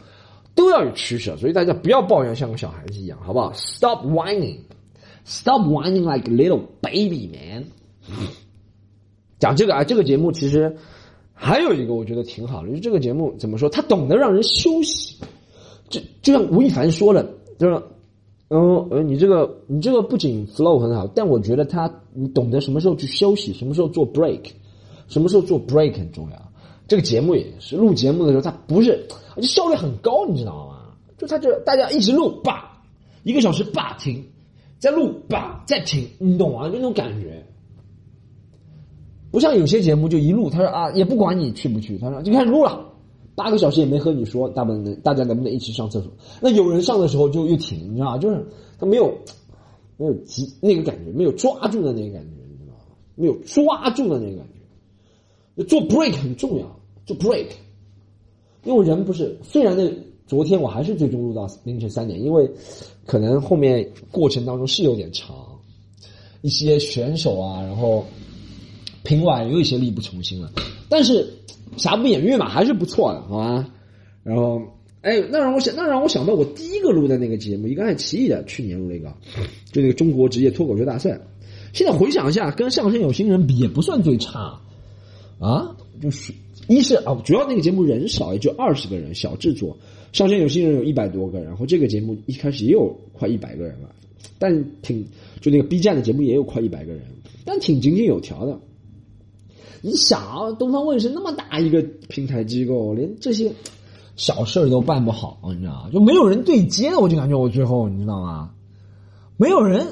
[0.54, 7.64] 都要有取舍，所以大家不要抱怨，像个小孩子一样，好不好？Stop whining，Stop whining like little baby man。
[9.38, 10.76] 讲这个啊，这个节目其实
[11.32, 13.68] 还有一个我觉得挺好的，就这个节目怎么说？
[13.68, 15.16] 他懂得让人休息，
[15.88, 17.82] 就就像吴亦凡说的，就是。
[18.57, 24.43] 嗯，呃，你这个你这个不仅 flow 很好，但我觉得他你懂得什么时候去休息，什么时候做 break，
[25.09, 26.40] 什么时候做 break 很重要。
[26.87, 30.95] 这个节目也是录节目的时候，他不是就效率很高，你知道吗？
[31.19, 32.81] 就他这大家一直录吧，
[33.25, 34.25] 一个小时吧停，
[34.79, 36.69] 再录吧再停，你懂吗？
[36.69, 37.45] 就那种感觉，
[39.33, 42.87] 不像有些节目就一录，他说啊也不管你去不去，他说就开始录了。
[43.35, 46.12] 八个小时也没和你说，大不能大家能不能一起上厕所？
[46.40, 48.18] 那有人上的时候就又停，你知道吗？
[48.18, 48.47] 就是
[48.79, 49.12] 他没有
[49.97, 52.81] 没有急那个感觉，没有抓住的那个感觉，你知道吗？
[53.14, 54.47] 没有抓住的那个感
[55.57, 55.64] 觉。
[55.64, 57.47] 做 break 很重要，做 break，
[58.64, 59.38] 因为人不是。
[59.42, 59.88] 虽然那
[60.27, 62.51] 昨天我还是最终录到凌晨三点，因为
[63.07, 65.37] 可能后面过程当中是有点长，
[66.42, 68.05] 一些选手啊，然后
[69.05, 70.51] 评委有一些力不从心了，
[70.88, 71.27] 但是。
[71.77, 73.68] 瑕不掩瑜嘛，还是不错的，好吧？
[74.23, 74.62] 然后，
[75.01, 79.12] 哎，那让我想，那让我想到我第一个录的那个节目，一个爱奇艺的，去年录了一个，
[79.73, 81.18] 就那个中国职业脱口秀大赛。
[81.73, 84.61] 现在回想一下，跟相声有新人比，也不算最差，
[85.40, 86.33] 啊，就是
[86.68, 89.77] 一是啊，主要那个节目人少，也就二十个人，小制作。
[90.12, 93.88] 相声有新人有一百多个，然后这个节目一开始也有快一百个人了，
[94.38, 95.05] 但挺
[95.40, 97.03] 就那个 B 站的节目也有快一百个人，
[97.44, 98.61] 但挺井井有条的。
[99.85, 103.53] 你想啊，东方卫视那么大一个平台机构，连这些
[104.16, 105.90] 小事儿都办不好，你知道？
[105.92, 108.53] 就没有人对接，我就感觉我最后你知道吗？
[109.37, 109.87] 没有人，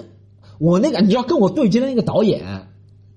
[0.59, 2.69] 我那个你知道跟我对接的那个导演，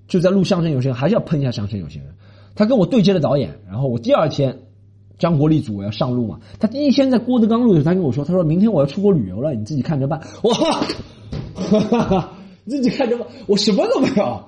[0.09, 2.13] 就在录相声有些人，还是要喷一下相声有些人。
[2.55, 4.59] 他跟我对接的导演，然后我第二天
[5.17, 10.19] 张国立组我要上路嘛，他第一天在郭德纲录的时候，他跟我说，他说明天我要出国旅游了，你自己看着办。
[10.43, 10.53] 哇，
[11.53, 12.33] 哈哈哈，
[12.67, 14.43] 自己看着办，我什么都没有，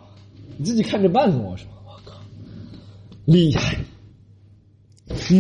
[0.58, 1.66] 你自己看着办跟我说。
[3.28, 3.78] 厉害，
[5.10, 5.36] 服，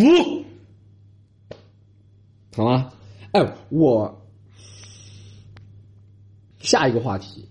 [2.53, 2.91] 好吗？
[3.31, 4.27] 哎，我
[6.59, 7.47] 下一个话题，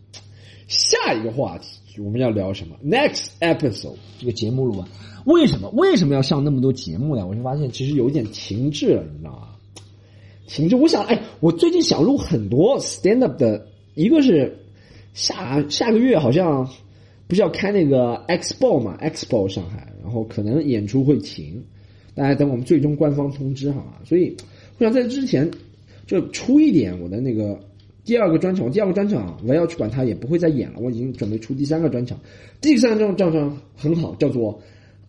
[0.69, 4.87] 下一个话题，我们要聊什么？Next episode 这个节目录完，
[5.25, 7.27] 为什么为什么要上那么多节目呢？
[7.27, 9.49] 我就发现其实有点停滞了，你知道吗？
[10.47, 10.77] 停滞。
[10.77, 14.67] 我想，哎，我最近想录很多 stand up 的，一个是
[15.15, 16.69] 下下个月好像
[17.27, 21.61] 不是要开那个 expo 嘛，expo 上海，然后可能演出会停，
[22.15, 23.95] 大家等我们最终官方通知好吗？
[24.05, 24.37] 所以
[24.79, 25.51] 我想在之前
[26.07, 27.59] 就出一点我的那个。
[28.05, 30.79] 第二个专场，第二个专场我要去管他，也不会再演了。
[30.79, 32.17] 我已经准备出第三个专场，
[32.61, 34.57] 第三个专场很好，叫做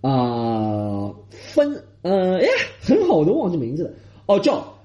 [0.01, 2.47] 啊分呃哎
[2.81, 3.93] 很好，我都忘记名字了
[4.25, 4.75] 哦，叫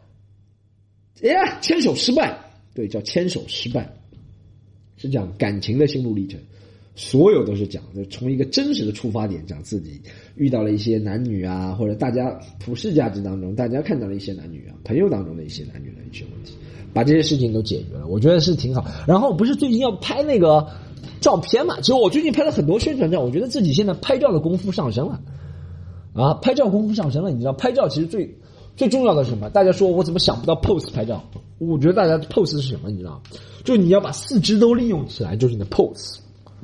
[1.23, 2.39] 哎呀牵手失败，
[2.75, 3.91] 对，叫牵手失败，
[4.99, 6.39] 是讲感情的心路历程，
[6.95, 10.01] 所有都是讲的从一个真实的出发点讲自己
[10.37, 16.55] 遇到了一些男女啊，或者大家普世价值当中大家看到了一些男女啊，朋友当中的一些男女的一些问题。
[16.95, 18.85] 把这些事情都解决了，我觉得是挺好。
[19.07, 20.69] 然后不是最近要拍那个
[21.23, 21.81] 照片嘛？
[21.81, 25.19] 其实我最近拍了很多宣传照，我觉得自己现在拍照的功夫上升了，
[26.13, 27.31] 啊，拍照功夫上升了。
[27.31, 28.37] 你知道，拍照其实最
[28.77, 29.49] 最重要的是什么？
[29.49, 31.25] 大家说我怎么想不到 pose 拍照？
[31.57, 32.91] 我觉得大家 pose 是什么？
[32.91, 33.23] 你知道，
[33.65, 36.19] 就你要把四肢都利用起来，就是你的 pose，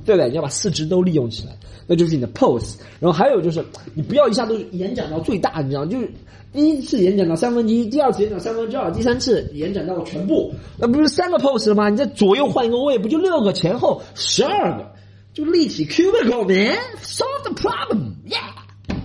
[0.05, 0.29] 对不对？
[0.29, 1.57] 你要把四肢都利用起来，
[1.87, 2.77] 那就是你的 pose。
[3.01, 6.11] 然后还有就是，你不要一下都延展到最大，你知道，就是。
[6.51, 11.91] 第一次延展到三分之一，第二次延展三分之二，第三次延展到全部，那不是三个 pose 了吗？
[11.91, 14.91] 你在左右换一个位，不就六个前后十二个，
[15.35, 18.97] 就立体 cubicle man，solve the problem，yeah，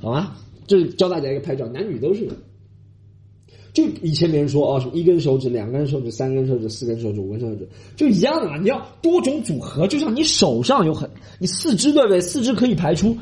[0.00, 0.36] 好吗？
[0.68, 2.28] 就是教大家一个拍照，男女都是。
[3.74, 8.56] 就以前别人说啊，什么一根手指、两根手指、三根手指、四根手指、五根手指，就一样的嘛。
[8.56, 12.20] 你要多种组合，就像你手上有很，你四肢对不对？
[12.20, 13.14] 四肢可以排出。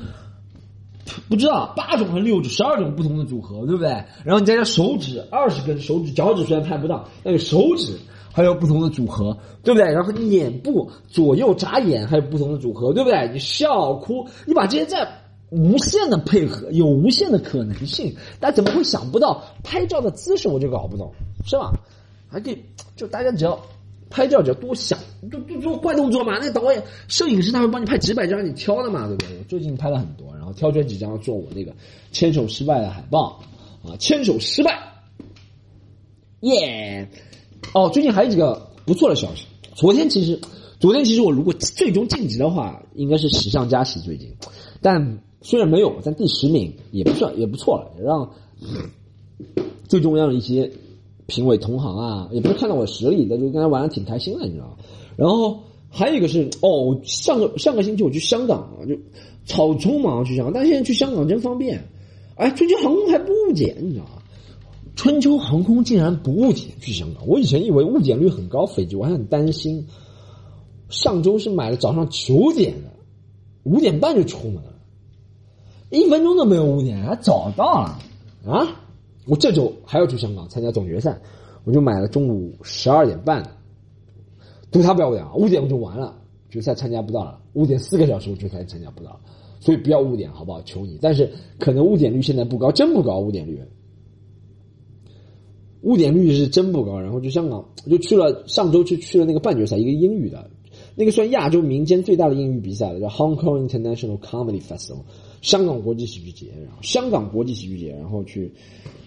[1.29, 3.89] 不知道八种和六指十二种不同的组合，对不对？
[4.25, 7.99] 然后你再加手指二十根手指，脚趾虽然拍不到，那个手指
[8.33, 9.91] 还有不同的组合，对不对？
[9.91, 13.31] 然后你眼部左右眨眼还有不同的组合，对不对？
[13.33, 15.07] 你笑哭，你把这些再
[15.53, 18.13] 无限的配合，有无限的可能性。
[18.41, 20.49] 大家怎么会想不到拍照的姿势？
[20.49, 21.13] 我就搞不懂，
[21.47, 21.73] 是吧？
[22.29, 22.59] 还可以，
[22.97, 23.57] 就大家只要。
[24.15, 24.99] 拍照只要多想，
[25.31, 26.39] 多多做怪动作嘛。
[26.39, 29.39] 那导演、摄影师他会帮你拍几百张，你挑的嘛，对不对？
[29.39, 31.75] 我最近拍了很多，然后挑出来几张做我那个
[32.11, 33.41] 牵手失败的海报
[33.83, 34.79] 啊，牵手失败，
[36.41, 37.09] 耶！
[37.73, 39.47] 哦，最近还有几个不错的消息。
[39.75, 40.39] 昨天其实，
[40.79, 43.99] 昨天其实我如果最终晋级的话，应该是喜上加喜。
[44.01, 44.31] 最近，
[44.83, 48.31] 但虽然没有，但第十名也不算也不错了，也让
[49.87, 50.71] 最重要的一些。
[51.29, 54.77] 评委同行啊，也不是看到我实力的，就跟他玩的挺开心的，你知道
[55.17, 58.95] 然后还有一个是哦，上个上个星期我去香港啊，就
[59.47, 61.89] 草匆忙去香港，但现在去香港真方便。
[62.35, 64.23] 哎，春秋航空还不误检，你知道吗？
[64.95, 69.87] 春秋航空竟然不误检去香港，我以前以为误检率很高，飞机我还很担心。
[70.91, 72.91] 上周是买了早上九点的，
[73.63, 74.72] 五点半就出门了，
[75.93, 77.99] 一分钟都没有误点，还早到了
[78.51, 78.81] 啊！
[79.27, 81.21] 我这周还要去香港参加总决赛，
[81.65, 83.51] 我就买了中午十二点半的，
[84.71, 86.17] 赌他不要误点啊，误点我就完了，
[86.49, 89.21] 决赛参加不到了，误点四个小时我决赛参加不到了，
[89.61, 90.63] 所以不要误点好不好？
[90.63, 90.99] 求你！
[91.01, 93.61] 但是可能误点率现在不高，真不高误点率，
[95.83, 96.99] 误点率是真不高。
[96.99, 100.51] 然后去香港，就去了上周去去了那个半决赛，一个英语的，
[100.97, 105.03] 那个算亚洲民间最大的英语比赛了，叫 Hong Kong International Comedy Festival。
[105.43, 108.51] 香港国际喜剧节，然后香港国际喜剧节，然后去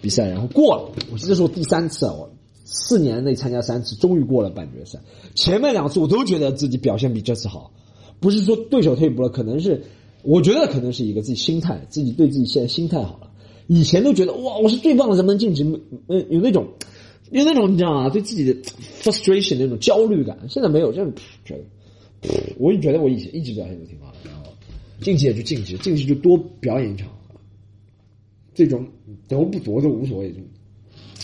[0.00, 0.92] 比赛，然后过了。
[1.10, 2.30] 我记得是我第三次，我
[2.64, 5.00] 四年内参加三次，终于过了半决赛。
[5.34, 7.72] 前面两次我都觉得自己表现比这次好，
[8.20, 9.82] 不是说对手退步了，可能是
[10.22, 13.30] 我觉得可能是一个自己心态，自己对自己现在心态好了。
[13.66, 15.64] 以前都觉得哇，我是最棒的，怎么能晋级？
[16.08, 16.68] 嗯，有那种
[17.30, 18.10] 有那种你知道吗？
[18.10, 18.54] 对自己的
[19.00, 20.38] frustration 那种焦虑感。
[20.48, 21.12] 现在没有，这样
[21.44, 21.54] 觉
[22.20, 24.45] 得，我也觉得我以前一直表现都挺好的。
[25.00, 27.08] 晋级也就晋级，晋级就多表演一场，
[28.54, 28.86] 这种
[29.28, 30.34] 得不夺都无所谓。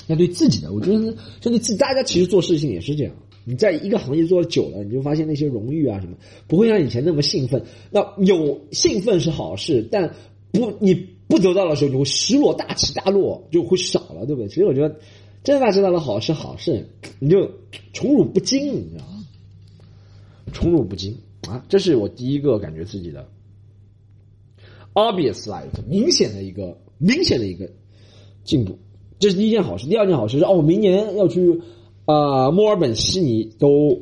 [0.07, 3.15] 那对自己的，我觉得就对自，大家其实做事情也是这样。
[3.45, 7.65] 你在一个行业做的久了，你就发现那些荣誉啊什么，不会像以前那么兴奋。
[7.91, 10.15] 那有兴奋是好事，但
[10.53, 10.95] 不你
[11.27, 14.49] 不得到的时候，你会失落，大起大落就会少了，对不对？
[14.49, 14.97] 其实我觉得，
[15.43, 16.87] 真的知道的好是好事，
[17.19, 17.51] 你就
[17.93, 19.25] 宠辱不惊，你知道吗？
[20.53, 21.17] 宠辱不惊
[21.49, 23.27] 啊，这是我第一个感觉自己的。
[24.95, 27.71] Obvious like 明显的一个明显的一个
[28.45, 28.79] 进步，
[29.19, 29.87] 这是第一件好事。
[29.89, 31.61] 第二件好事是哦，明年要去
[32.05, 34.01] 啊墨尔本、悉尼都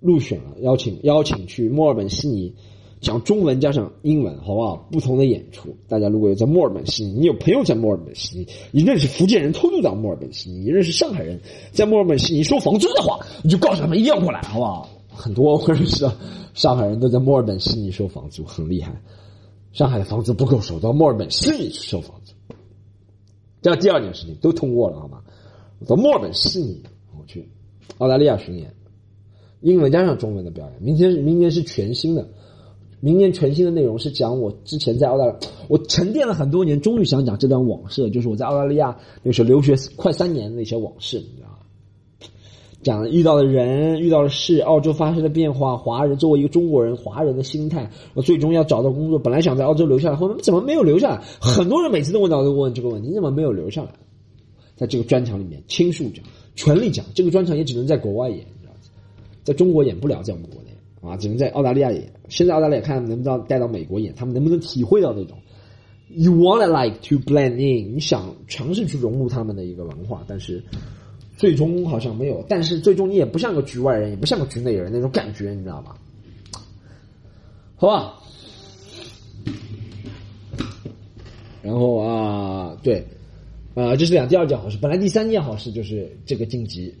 [0.00, 2.54] 入选了，邀请邀请去墨尔本、悉尼
[3.00, 4.76] 讲中文加上英文，好不好？
[4.90, 11.40] 不同的演出，大家如果有在墨尔本、悉尼，你有朋友在墨尔本、悉尼，你认识福建人偷渡到墨尔本、悉尼，你认识上海人
[11.72, 14.88] 在墨尔本、悉尼收房租的话，你就告诉他们一定要过来，好不好？
[15.08, 16.14] 很多 我认识的
[16.54, 19.00] 上海人都在墨尔本、悉尼收房租，很厉害。
[19.72, 22.32] 上海的房子不够收，到墨尔本、悉尼去收房子。
[23.62, 25.22] 这第二件事情都通过了，好吗？
[25.86, 26.82] 到墨尔本、悉尼，
[27.18, 27.48] 我去
[27.98, 28.74] 澳大利亚巡演，
[29.60, 30.82] 英文加上中文的表演。
[30.82, 32.28] 明天，明年是全新的，
[33.00, 41.58] 明年全新的内容是讲我之前在澳大利亚，我沉淀了很多年，终于想讲这段往事，就是我在澳大利亚那时候留学快三年的那些往事，你知道吗？
[42.82, 49.18] 讲遇到的人、遇到的事、澳洲发生的变化、华人作为一个中国人、华人的心态，我最终要找到工作。
[49.18, 51.22] 本来想在澳洲留下来，后面怎么没有留下来？
[51.38, 53.90] 很多人每次都问到都问这个问题：你怎么没有留下来？
[54.76, 57.04] 在这个专场里面倾诉讲、全力讲。
[57.14, 58.78] 这个专场也只能在国外演，你知道吗
[59.44, 60.70] 在中国演不了，在我们国内
[61.06, 62.10] 啊，只能在澳大利亚演。
[62.30, 65.36] 现在澳大利亚看能不能带到美国演，他们能不能体会到那种
[66.08, 67.94] you wanna like to blend in？
[67.96, 70.64] 你想尝试去融入他们的一个文化，但是。
[71.40, 75.94] 最终好像没有，但是最终你也不像个局外人，也不像个局内人那种感觉，你知道吗？
[77.76, 78.20] 好吧。
[81.62, 83.02] 然后啊，对，
[83.74, 84.76] 啊，这是两第二件好事。
[84.82, 86.94] 本来第三件好事就是这个晋级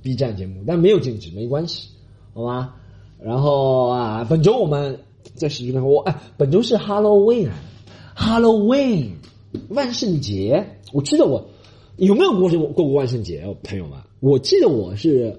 [0.00, 1.90] B 站节目，但没有晋级没关系，
[2.32, 2.76] 好吗？
[3.22, 4.98] 然后啊，本周我们
[5.34, 9.10] 在喜剧上，我哎，本周是 Halloween，Halloween
[9.68, 11.46] 万圣节，我记得我。
[12.00, 13.98] 有没有过过过万圣节，朋友们？
[14.20, 15.38] 我记得我是，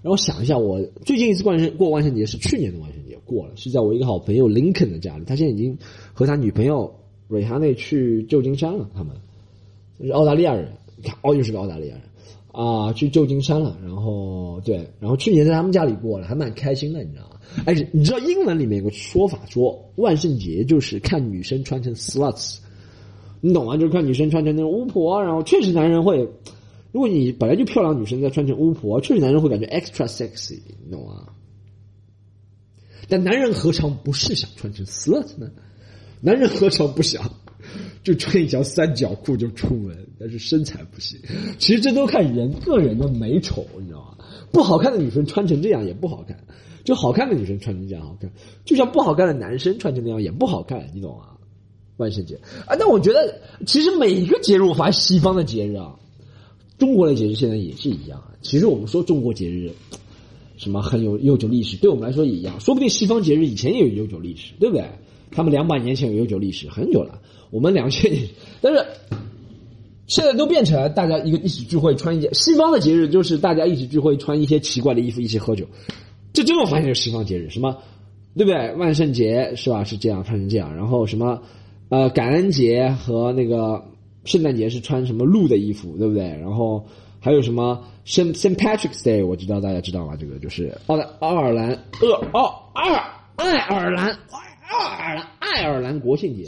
[0.00, 5.24] 让我想一下，我最近一次万圣过万圣节是去年的万圣节过了，是在我一个好朋友林肯的家里。
[5.26, 5.76] 他现在已经
[6.14, 6.90] 和他女朋友
[7.28, 8.88] 瑞哈内去旧金山了。
[8.94, 9.14] 他们
[10.00, 12.02] 是澳大利亚人，看，哦，又是个澳大利亚人
[12.52, 13.78] 啊，去旧金山了。
[13.82, 17.36] 然后对，然后去年在他们家里过了，还蛮开心的，你知道吗？
[17.66, 22.60] 哎，你知道英文里面有个说法，说万圣节就是看女生穿成 sluts。
[23.44, 23.76] 你懂吗？
[23.76, 26.16] 就是看女生穿成那种巫婆，然后确实男人会，
[26.92, 31.26] 如果你本来就漂亮女生再穿成巫婆，确实男人会感觉 extra sexy，你懂吗？
[33.08, 35.50] 但男人何尝不是想穿成 slut 呢？
[36.20, 37.28] 男人何尝不想
[38.04, 40.06] 就穿一条三角裤就出门？
[40.20, 41.18] 但是身材不行。
[41.58, 44.24] 其实这都看人个人的美丑，你知道吗？
[44.52, 46.38] 不好看的女生穿成这样也不好看，
[46.84, 48.30] 就好看的女生穿成这样好看，
[48.64, 51.31] 就像不好看的男生穿成那样也不好看，你懂吗？
[51.98, 55.94] 万圣节啊，但我觉得其实每一个节日，我发现西方的节日啊，
[56.78, 58.32] 中国的节日现在也是一样啊。
[58.40, 59.70] 其实我们说中国节日，
[60.56, 62.58] 什么很有悠久历史，对我们来说也一样。
[62.58, 64.84] 说不定西方节日以前也有悠久历史，对不对？
[65.30, 67.20] 他们两百年前有悠久历史，很久了。
[67.50, 68.26] 我们两千年，
[68.60, 68.84] 但是
[70.06, 75.66] 现在都变成大家一个一起聚会，穿一件西方的节日就是大家一起聚会，穿一些奇怪的衣服，一起喝酒。
[76.32, 77.76] 这真的发现是西方节日，什么
[78.36, 78.74] 对不对？
[78.74, 79.84] 万圣节是吧？
[79.84, 81.40] 是这样穿成这样，然后什么？
[81.92, 83.84] 呃，感恩节和那个
[84.24, 86.22] 圣诞节是穿什么鹿的衣服，对不对？
[86.22, 86.86] 然后
[87.20, 90.16] 还有什么圣圣 Patrick's Day，我知道大家知道吗？
[90.18, 91.68] 这个就是奥的爱尔兰
[92.00, 92.94] 呃奥爱
[93.36, 96.44] 爱尔兰爱尔兰爱尔兰国庆节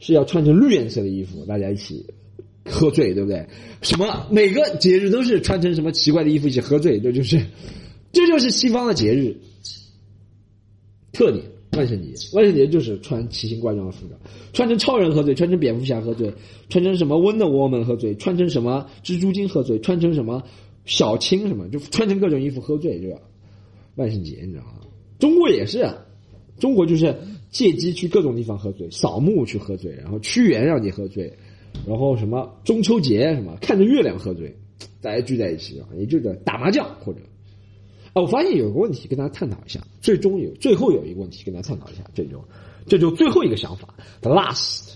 [0.00, 2.04] 是要穿成绿颜色的衣服，大家一起
[2.66, 3.48] 喝醉，对不对？
[3.80, 7.42] 什么每个节日都是穿成什么奇怪的衣服一起喝醉，这就是
[8.12, 9.40] 这就是西方的节日
[11.10, 11.42] 特点。
[11.76, 14.20] 万圣节，万圣节就是穿奇形怪状的服装，
[14.52, 16.32] 穿成超人喝醉，穿成蝙蝠侠喝醉，
[16.68, 20.42] 穿成什么温的我们喝醉，穿成什么蜘蛛精喝醉，穿成什么
[20.84, 23.18] 小青什么，就穿成各种衣服喝醉，对吧？
[23.96, 24.80] 万圣节你知道吗？
[25.18, 25.88] 中国也是，
[26.58, 27.16] 中国就是
[27.50, 31.32] 借机去各种地方喝醉，扫墓去喝醉，然后屈原让你喝醉，
[31.86, 34.54] 然后什么中秋节什么看着月亮喝醉，
[35.00, 37.20] 大家聚在一起啊，也就是打麻将或者。
[38.14, 42.42] 啊，我发现有个问题跟大家探讨一下，最终有最后有一个问题跟大家探讨一下，这就
[42.86, 43.88] 这就最后一个想法
[44.22, 44.94] ，the last。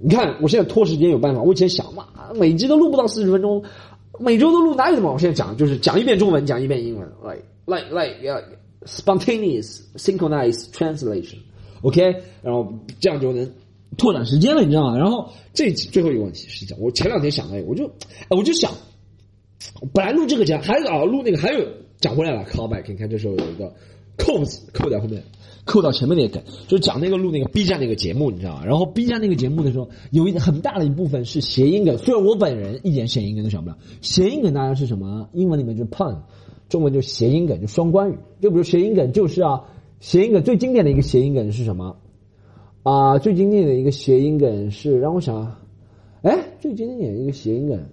[0.00, 3.62] 你看我现在拖时间有办法，我以前想嘛，每集都录不到四十分钟，
[4.18, 5.10] 每周都录哪有的嘛？
[5.12, 7.08] 我现在讲就是讲一遍中文，讲一遍英文
[7.66, 8.44] ，like like like
[8.86, 13.48] spontaneous synchronize translation，OK，然后这样就能
[13.96, 14.98] 拓展时间了，你知道吗？
[14.98, 17.88] 然后这最后一个问题是讲，我前两天想到，我就
[18.30, 18.72] 我就想，
[19.92, 21.64] 本来录这个节还啊录那个还有。
[22.00, 23.72] 讲回来了，callback，你看这时候有一个
[24.16, 25.22] 扣子扣在后面，
[25.64, 28.64] 扣到前面那个梗，就是讲那个录那个 B 站那个节目，你知道吗？
[28.64, 33.76] 然后 B 站那个节目的时候，有一很大的一部分是谐音梗，虽然我本人一点谐音梗都想不了。
[34.00, 35.28] 谐音梗大家是什么？
[35.32, 36.18] 英文里面就是 pun，
[36.68, 38.18] 中文就是谐音梗，就双关语。
[38.40, 39.64] 就比如谐音梗就是啊，
[39.98, 41.96] 谐音梗最经典的一个谐音梗是什么？
[42.84, 45.56] 啊，最经典的一个谐音梗是让我想，
[46.22, 47.84] 哎，最经典的一个谐音梗。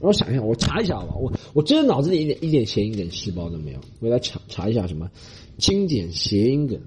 [0.00, 1.14] 我想一想，我查一下吧。
[1.14, 3.80] 我我真的脑子里一点一点谐音梗细胞都没有。
[4.00, 5.10] 我来查查一下什么
[5.58, 6.80] 经典谐音梗。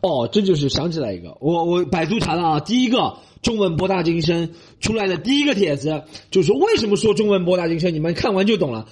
[0.00, 8.88] 哦，这就是想起来一个，我我百度查的啊，第一个中文博大精深出来的第一个帖子，就是说为什么说中文博大精深，你们看完就懂了。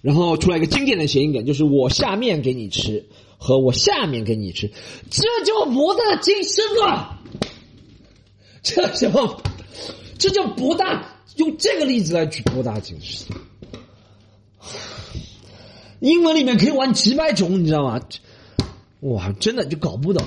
[0.00, 4.70] 然后出来一个经典的谐音梗，就是我下面给你吃，和我下面给你吃，
[5.10, 7.20] 这叫博大精深啊！
[8.62, 9.40] 这叫
[10.18, 13.26] 这叫博大，用这个例子来举博大精深。
[16.00, 18.00] 英文里面可以玩几百种，你知道吗？
[19.00, 20.24] 哇，真的就搞不懂，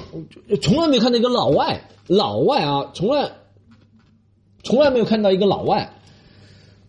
[0.62, 3.30] 从来没看到一个老外，老外啊，从来
[4.64, 5.94] 从来没有看到一个老外，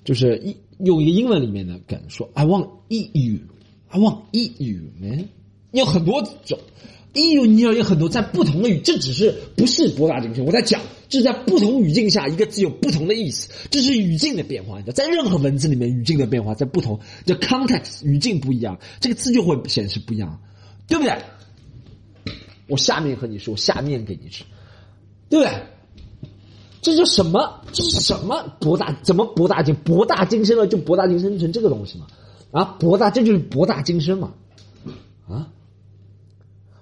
[0.05, 5.29] 就是一用一个英文里面的梗说 “I want eat you”，“I want eat you”，man，
[5.73, 6.59] 有很多种
[7.15, 20.41] EU 你要有很多，在不同的语，这只是不是博大精深，我在讲，这是在不同语境下一个字有不同的意思，这是语境的变化，在任何文字里面语境的变化，在不同的 context 语境不一样，这个字就会显示不一样，
[20.89, 21.17] 对不对？
[22.69, 24.45] 我下面和你说，下面给你吃，
[25.29, 25.53] 对不对？
[26.81, 27.61] 这叫什么？
[27.73, 28.91] 这是什么博大？
[29.03, 30.67] 怎么博大精博大精深了？
[30.67, 32.07] 就博大精深成这个东西嘛？
[32.53, 34.33] 啊，博大这就是博大精深嘛？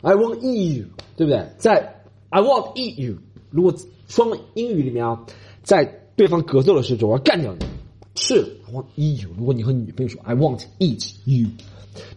[0.03, 0.87] ，I want eat you，
[1.17, 1.47] 对不对？
[1.59, 3.17] 在 I want eat you，
[3.51, 3.75] 如果
[4.09, 5.25] 双英语里面啊，
[5.63, 5.85] 在
[6.17, 7.65] 对方格斗的时候，我要干掉你，
[8.15, 9.31] 是 I want eat you。
[9.39, 11.49] 如果你和女朋友说 I want eat you，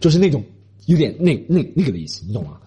[0.00, 0.42] 就是那种
[0.86, 2.58] 有点那那那个的意思，你懂吗？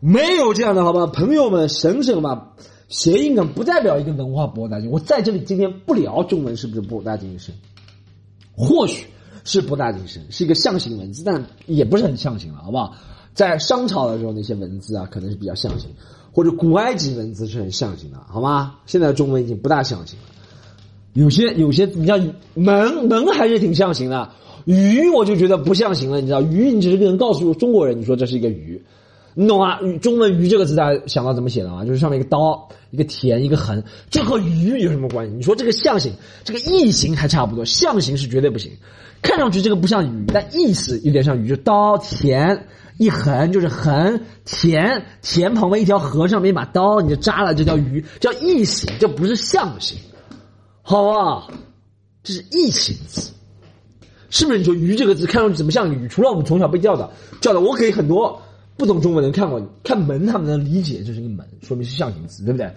[0.00, 2.48] 没有这样的好吧，朋友们，省省吧。
[2.90, 4.92] 谐音梗不代表一个文化博大精深。
[4.92, 7.54] 我在这里今天不聊中文是不是博大精深，
[8.54, 9.06] 或许
[9.44, 12.94] 是博大精深，是一个象形文字，但也不是很象形了，好不好？
[13.34, 15.88] 在商朝的时候那些文字啊，可能是比较象形，
[16.32, 18.76] 或者古埃及文字是很象形的，好吗？
[18.86, 20.24] 现在中文已经不大象形了，
[21.12, 24.30] 有些有些你像门门还是挺象形的，
[24.64, 28.82] 鱼我就觉得不象形了，你知道鱼，你只是能告诉中国人，你说这是一个鱼。
[29.34, 29.78] 你懂啊？
[30.02, 31.84] 中文“鱼”这个字，大家想到怎么写的吗？
[31.84, 35.32] 就是上面一个刀，一个田，一个横，这和鱼有什么关系？
[35.34, 36.12] 你说这个象形，
[36.42, 38.72] 这个意形还差不多，象形是绝对不行。
[39.22, 42.66] 看上去这个不像鱼，但意思有点像鱼，就刀田
[42.98, 49.96] 一横就是横田，田旁边一条河上面一把刀，你就扎了，这叫鱼，叫意形，这不是象形，
[50.82, 51.46] 好啊，
[52.24, 53.30] 这是意形字，
[54.28, 54.58] 是不是？
[54.58, 56.08] 你说“鱼”这个字看上去怎么像鱼？
[56.08, 57.08] 除了我们从小被教的，
[57.40, 58.42] 教的我可以很多。
[58.76, 62.70] 不懂中文能看过看门，他们能理解这是一个门，说明是象形字，对不对？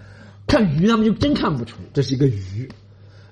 [0.46, 2.70] 看鱼，他们就真看不出这是一个鱼。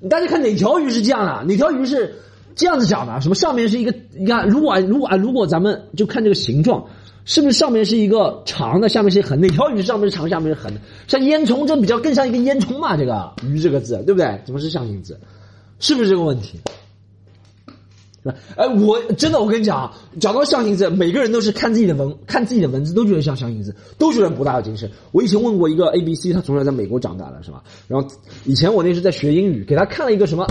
[0.09, 1.45] 大家看哪条鱼是这样的？
[1.45, 2.15] 哪条鱼是
[2.55, 3.19] 这样子讲的？
[3.21, 3.93] 什么上面是一个？
[4.17, 6.85] 你看，如果如果啊，如果咱们就看这个形状，
[7.25, 9.39] 是不是上面是一个长的，下面是横？
[9.39, 10.79] 哪条鱼上面是长，下面是横的？
[11.07, 12.97] 像烟囱，这比较更像一个烟囱嘛？
[12.97, 14.41] 这个鱼这个字，对不对？
[14.45, 15.19] 怎么是象形字？
[15.79, 16.59] 是不是这个问题？
[18.23, 18.35] 是吧？
[18.55, 24.89] 哎，我真的，我跟你讲啊，讲到象形字，每个人都是看自己的文，看自己的文字，都觉得像象形字，都觉得博大精深。
[25.11, 27.63] 我以前问过一个 A B C，他从小在美国长大的，是吧？
[27.87, 28.07] 然后
[28.45, 30.45] 以前我那时在学英语，给他看了一个什么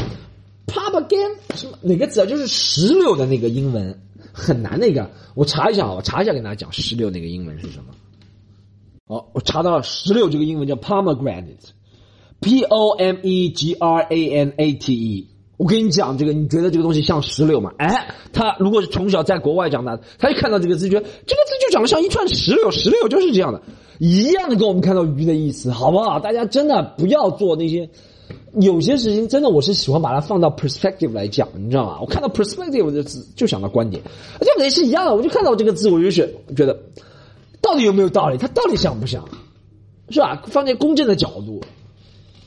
[0.66, 2.26] p u b again 什么哪个字啊？
[2.26, 3.96] 就是石榴的那个英文
[4.32, 7.94] 很难那个，我查一下啊，我查一下，跟大家讲石榴那个英文是什么。
[9.06, 15.28] 哦，我查到了石榴这个英文叫 pomegranate，P O M E G R A N A T E。
[15.60, 17.70] 我跟你讲，这个你觉得这个东西像石榴吗？
[17.76, 23.60] 哎，他如果是从小在国外长大的，他一看到这个字，觉得这个字就长得像一串石榴，石榴就是这样的，
[23.98, 26.18] 一样的跟我们看到鱼的意思，好不好？
[26.18, 27.90] 大家真的不要做那些，
[28.54, 31.98] 有些事情真的我是喜欢把它放到 perspective 来讲，你知道吗？
[32.00, 34.02] 我看到 perspective 的字就想到观点，
[34.40, 35.14] 这也是一样的。
[35.14, 36.74] 我就看到这个字，我就是觉得
[37.60, 38.38] 到底有没有道理？
[38.38, 39.22] 它到底像不像？
[40.08, 40.42] 是吧？
[40.46, 41.60] 放在公正的角度。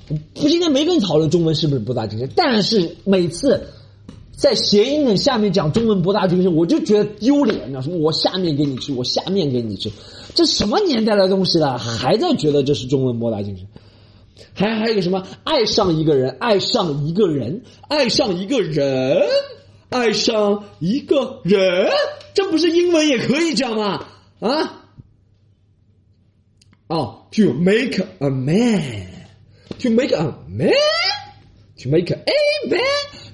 [0.09, 0.17] 我
[0.49, 3.67] 今天没跟你讨论中文是不是博大精深，但是每次
[4.35, 7.97] 在谐音梗下面讲中文博大精深，我就觉得丢脸，你知道什么？
[7.97, 9.89] 我下面给你吃，我下面给你吃，
[10.35, 13.65] 这什么年代的东西了，还在觉得这是中文博大精深？
[14.53, 15.25] 还还有个什么？
[15.43, 19.23] 爱上一个人，爱上一个人，爱上一个人，
[19.89, 21.89] 爱上一个人，
[22.33, 24.05] 这不是英文也可以讲吗？
[24.39, 24.83] 啊？
[26.87, 29.12] 哦，to make a man。
[29.83, 30.71] To make a man,
[31.83, 32.17] to make a
[32.69, 32.79] man，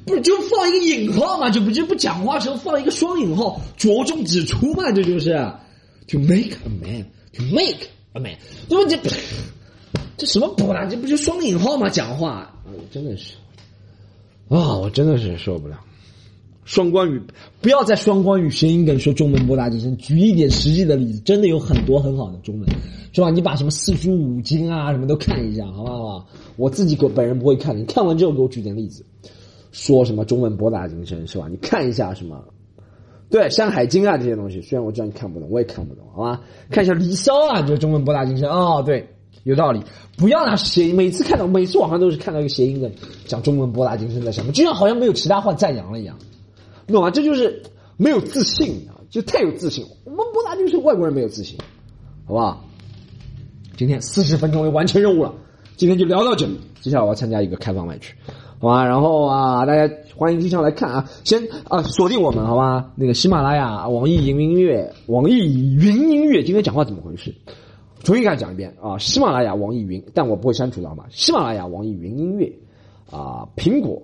[0.04, 1.48] 不是就放一个引号吗？
[1.52, 4.92] 就不就不讲话时候放一个双引号，着重指出嘛？
[4.92, 5.30] 这就是
[6.08, 8.36] to make a man, to make a man，
[8.68, 8.90] 对不？
[8.90, 8.98] 这
[10.18, 10.88] 这什么不啦？
[10.90, 11.88] 这不就双引号吗？
[11.88, 12.52] 讲话，
[12.92, 13.36] 真的是
[14.50, 15.80] 啊，我真的是受不了，
[16.70, 17.20] 双关语，
[17.62, 19.98] 不要再双关语谐音梗说中文博大精深。
[19.98, 22.70] 举一点实际的例子，真的有很多很好的中文，
[23.12, 23.32] 是吧？
[23.32, 26.28] 你把什么四书五经啊什么都看一下，好不好？
[26.58, 29.04] 我自己个本人不会看，你看完之后给我举点例子，
[29.72, 31.48] 说什么中文博大精深，是吧？
[31.50, 32.40] 你看一下什么，
[33.32, 36.40] 对《山海经》啊这些东西，虽然我知道你看不懂，我也看不懂，好吧？
[36.70, 39.04] 看一下《离骚》啊，就中文博大精深哦，对。
[39.44, 39.82] 有道理，
[40.18, 40.94] 不要拿谐音。
[40.94, 42.92] 每次看到，每次网上都是看到一个谐音梗，
[43.26, 46.16] 讲中文博大精深在什么，就像好像没有其他话赞扬了一样，
[46.94, 47.12] 懂吗？
[47.12, 47.64] 这就是
[47.98, 49.86] 没有自信啊，就太有自信。
[50.06, 51.58] 我们博大精深，外国人没有自信，
[52.26, 52.66] 好不好？
[53.78, 55.34] 今天四十分钟就完成任务了，
[55.78, 56.60] 今天就聊到这里。
[56.82, 58.16] 接下来我要参加一个开放麦去，
[58.60, 58.86] 好吧？
[58.86, 62.92] 然后啊，大家欢迎经常来看啊，先啊锁定我们，好吧？
[62.96, 65.36] 那个喜马拉雅、网易云音乐、网易
[65.76, 67.34] 云音乐，今天讲话怎么回事？
[68.02, 68.98] 重新给他讲一遍啊！
[68.98, 71.04] 喜马拉雅、网易云，但我不会删除的好吗？
[71.10, 72.50] 喜马拉雅、网易云音乐，
[73.12, 74.02] 啊，苹果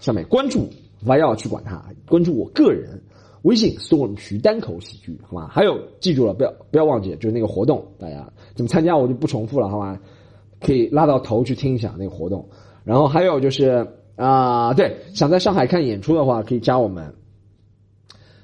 [0.00, 0.68] 上面关注，
[1.04, 3.00] 不要去管它，关注我个人
[3.42, 5.48] 微信 storm 徐单口喜剧，好吗？
[5.50, 9.98] 还有记住了，不要不要忘记，就是那个活动，大家怎么参加我就不重复了，好吗？
[10.60, 12.48] 可以拉到头去听一下那个活动。
[12.84, 13.86] 然后还有就是
[14.16, 17.14] 啊，对，想在上海看演出的话，可以加我们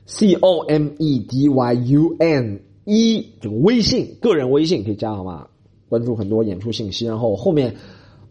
[0.06, 2.60] c o m e d y u n。
[2.84, 5.46] 一这个微信个人微信可以加好吗？
[5.88, 7.76] 关注很多演出信息，然后后面，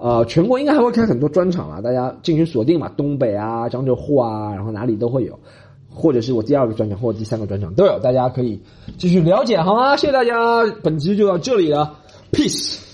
[0.01, 5.39] 呃，全国应该还会开很多专场啊，大家进行锁定嘛，东北啊、江浙沪啊，然后哪里都会有，
[5.93, 8.59] 或者是我第二个专场或者第三个专场都有，大家可以
[8.97, 9.95] 继续了解好吗？
[9.95, 11.93] 谢谢大家，本期就到这里了
[12.31, 12.90] ，peace。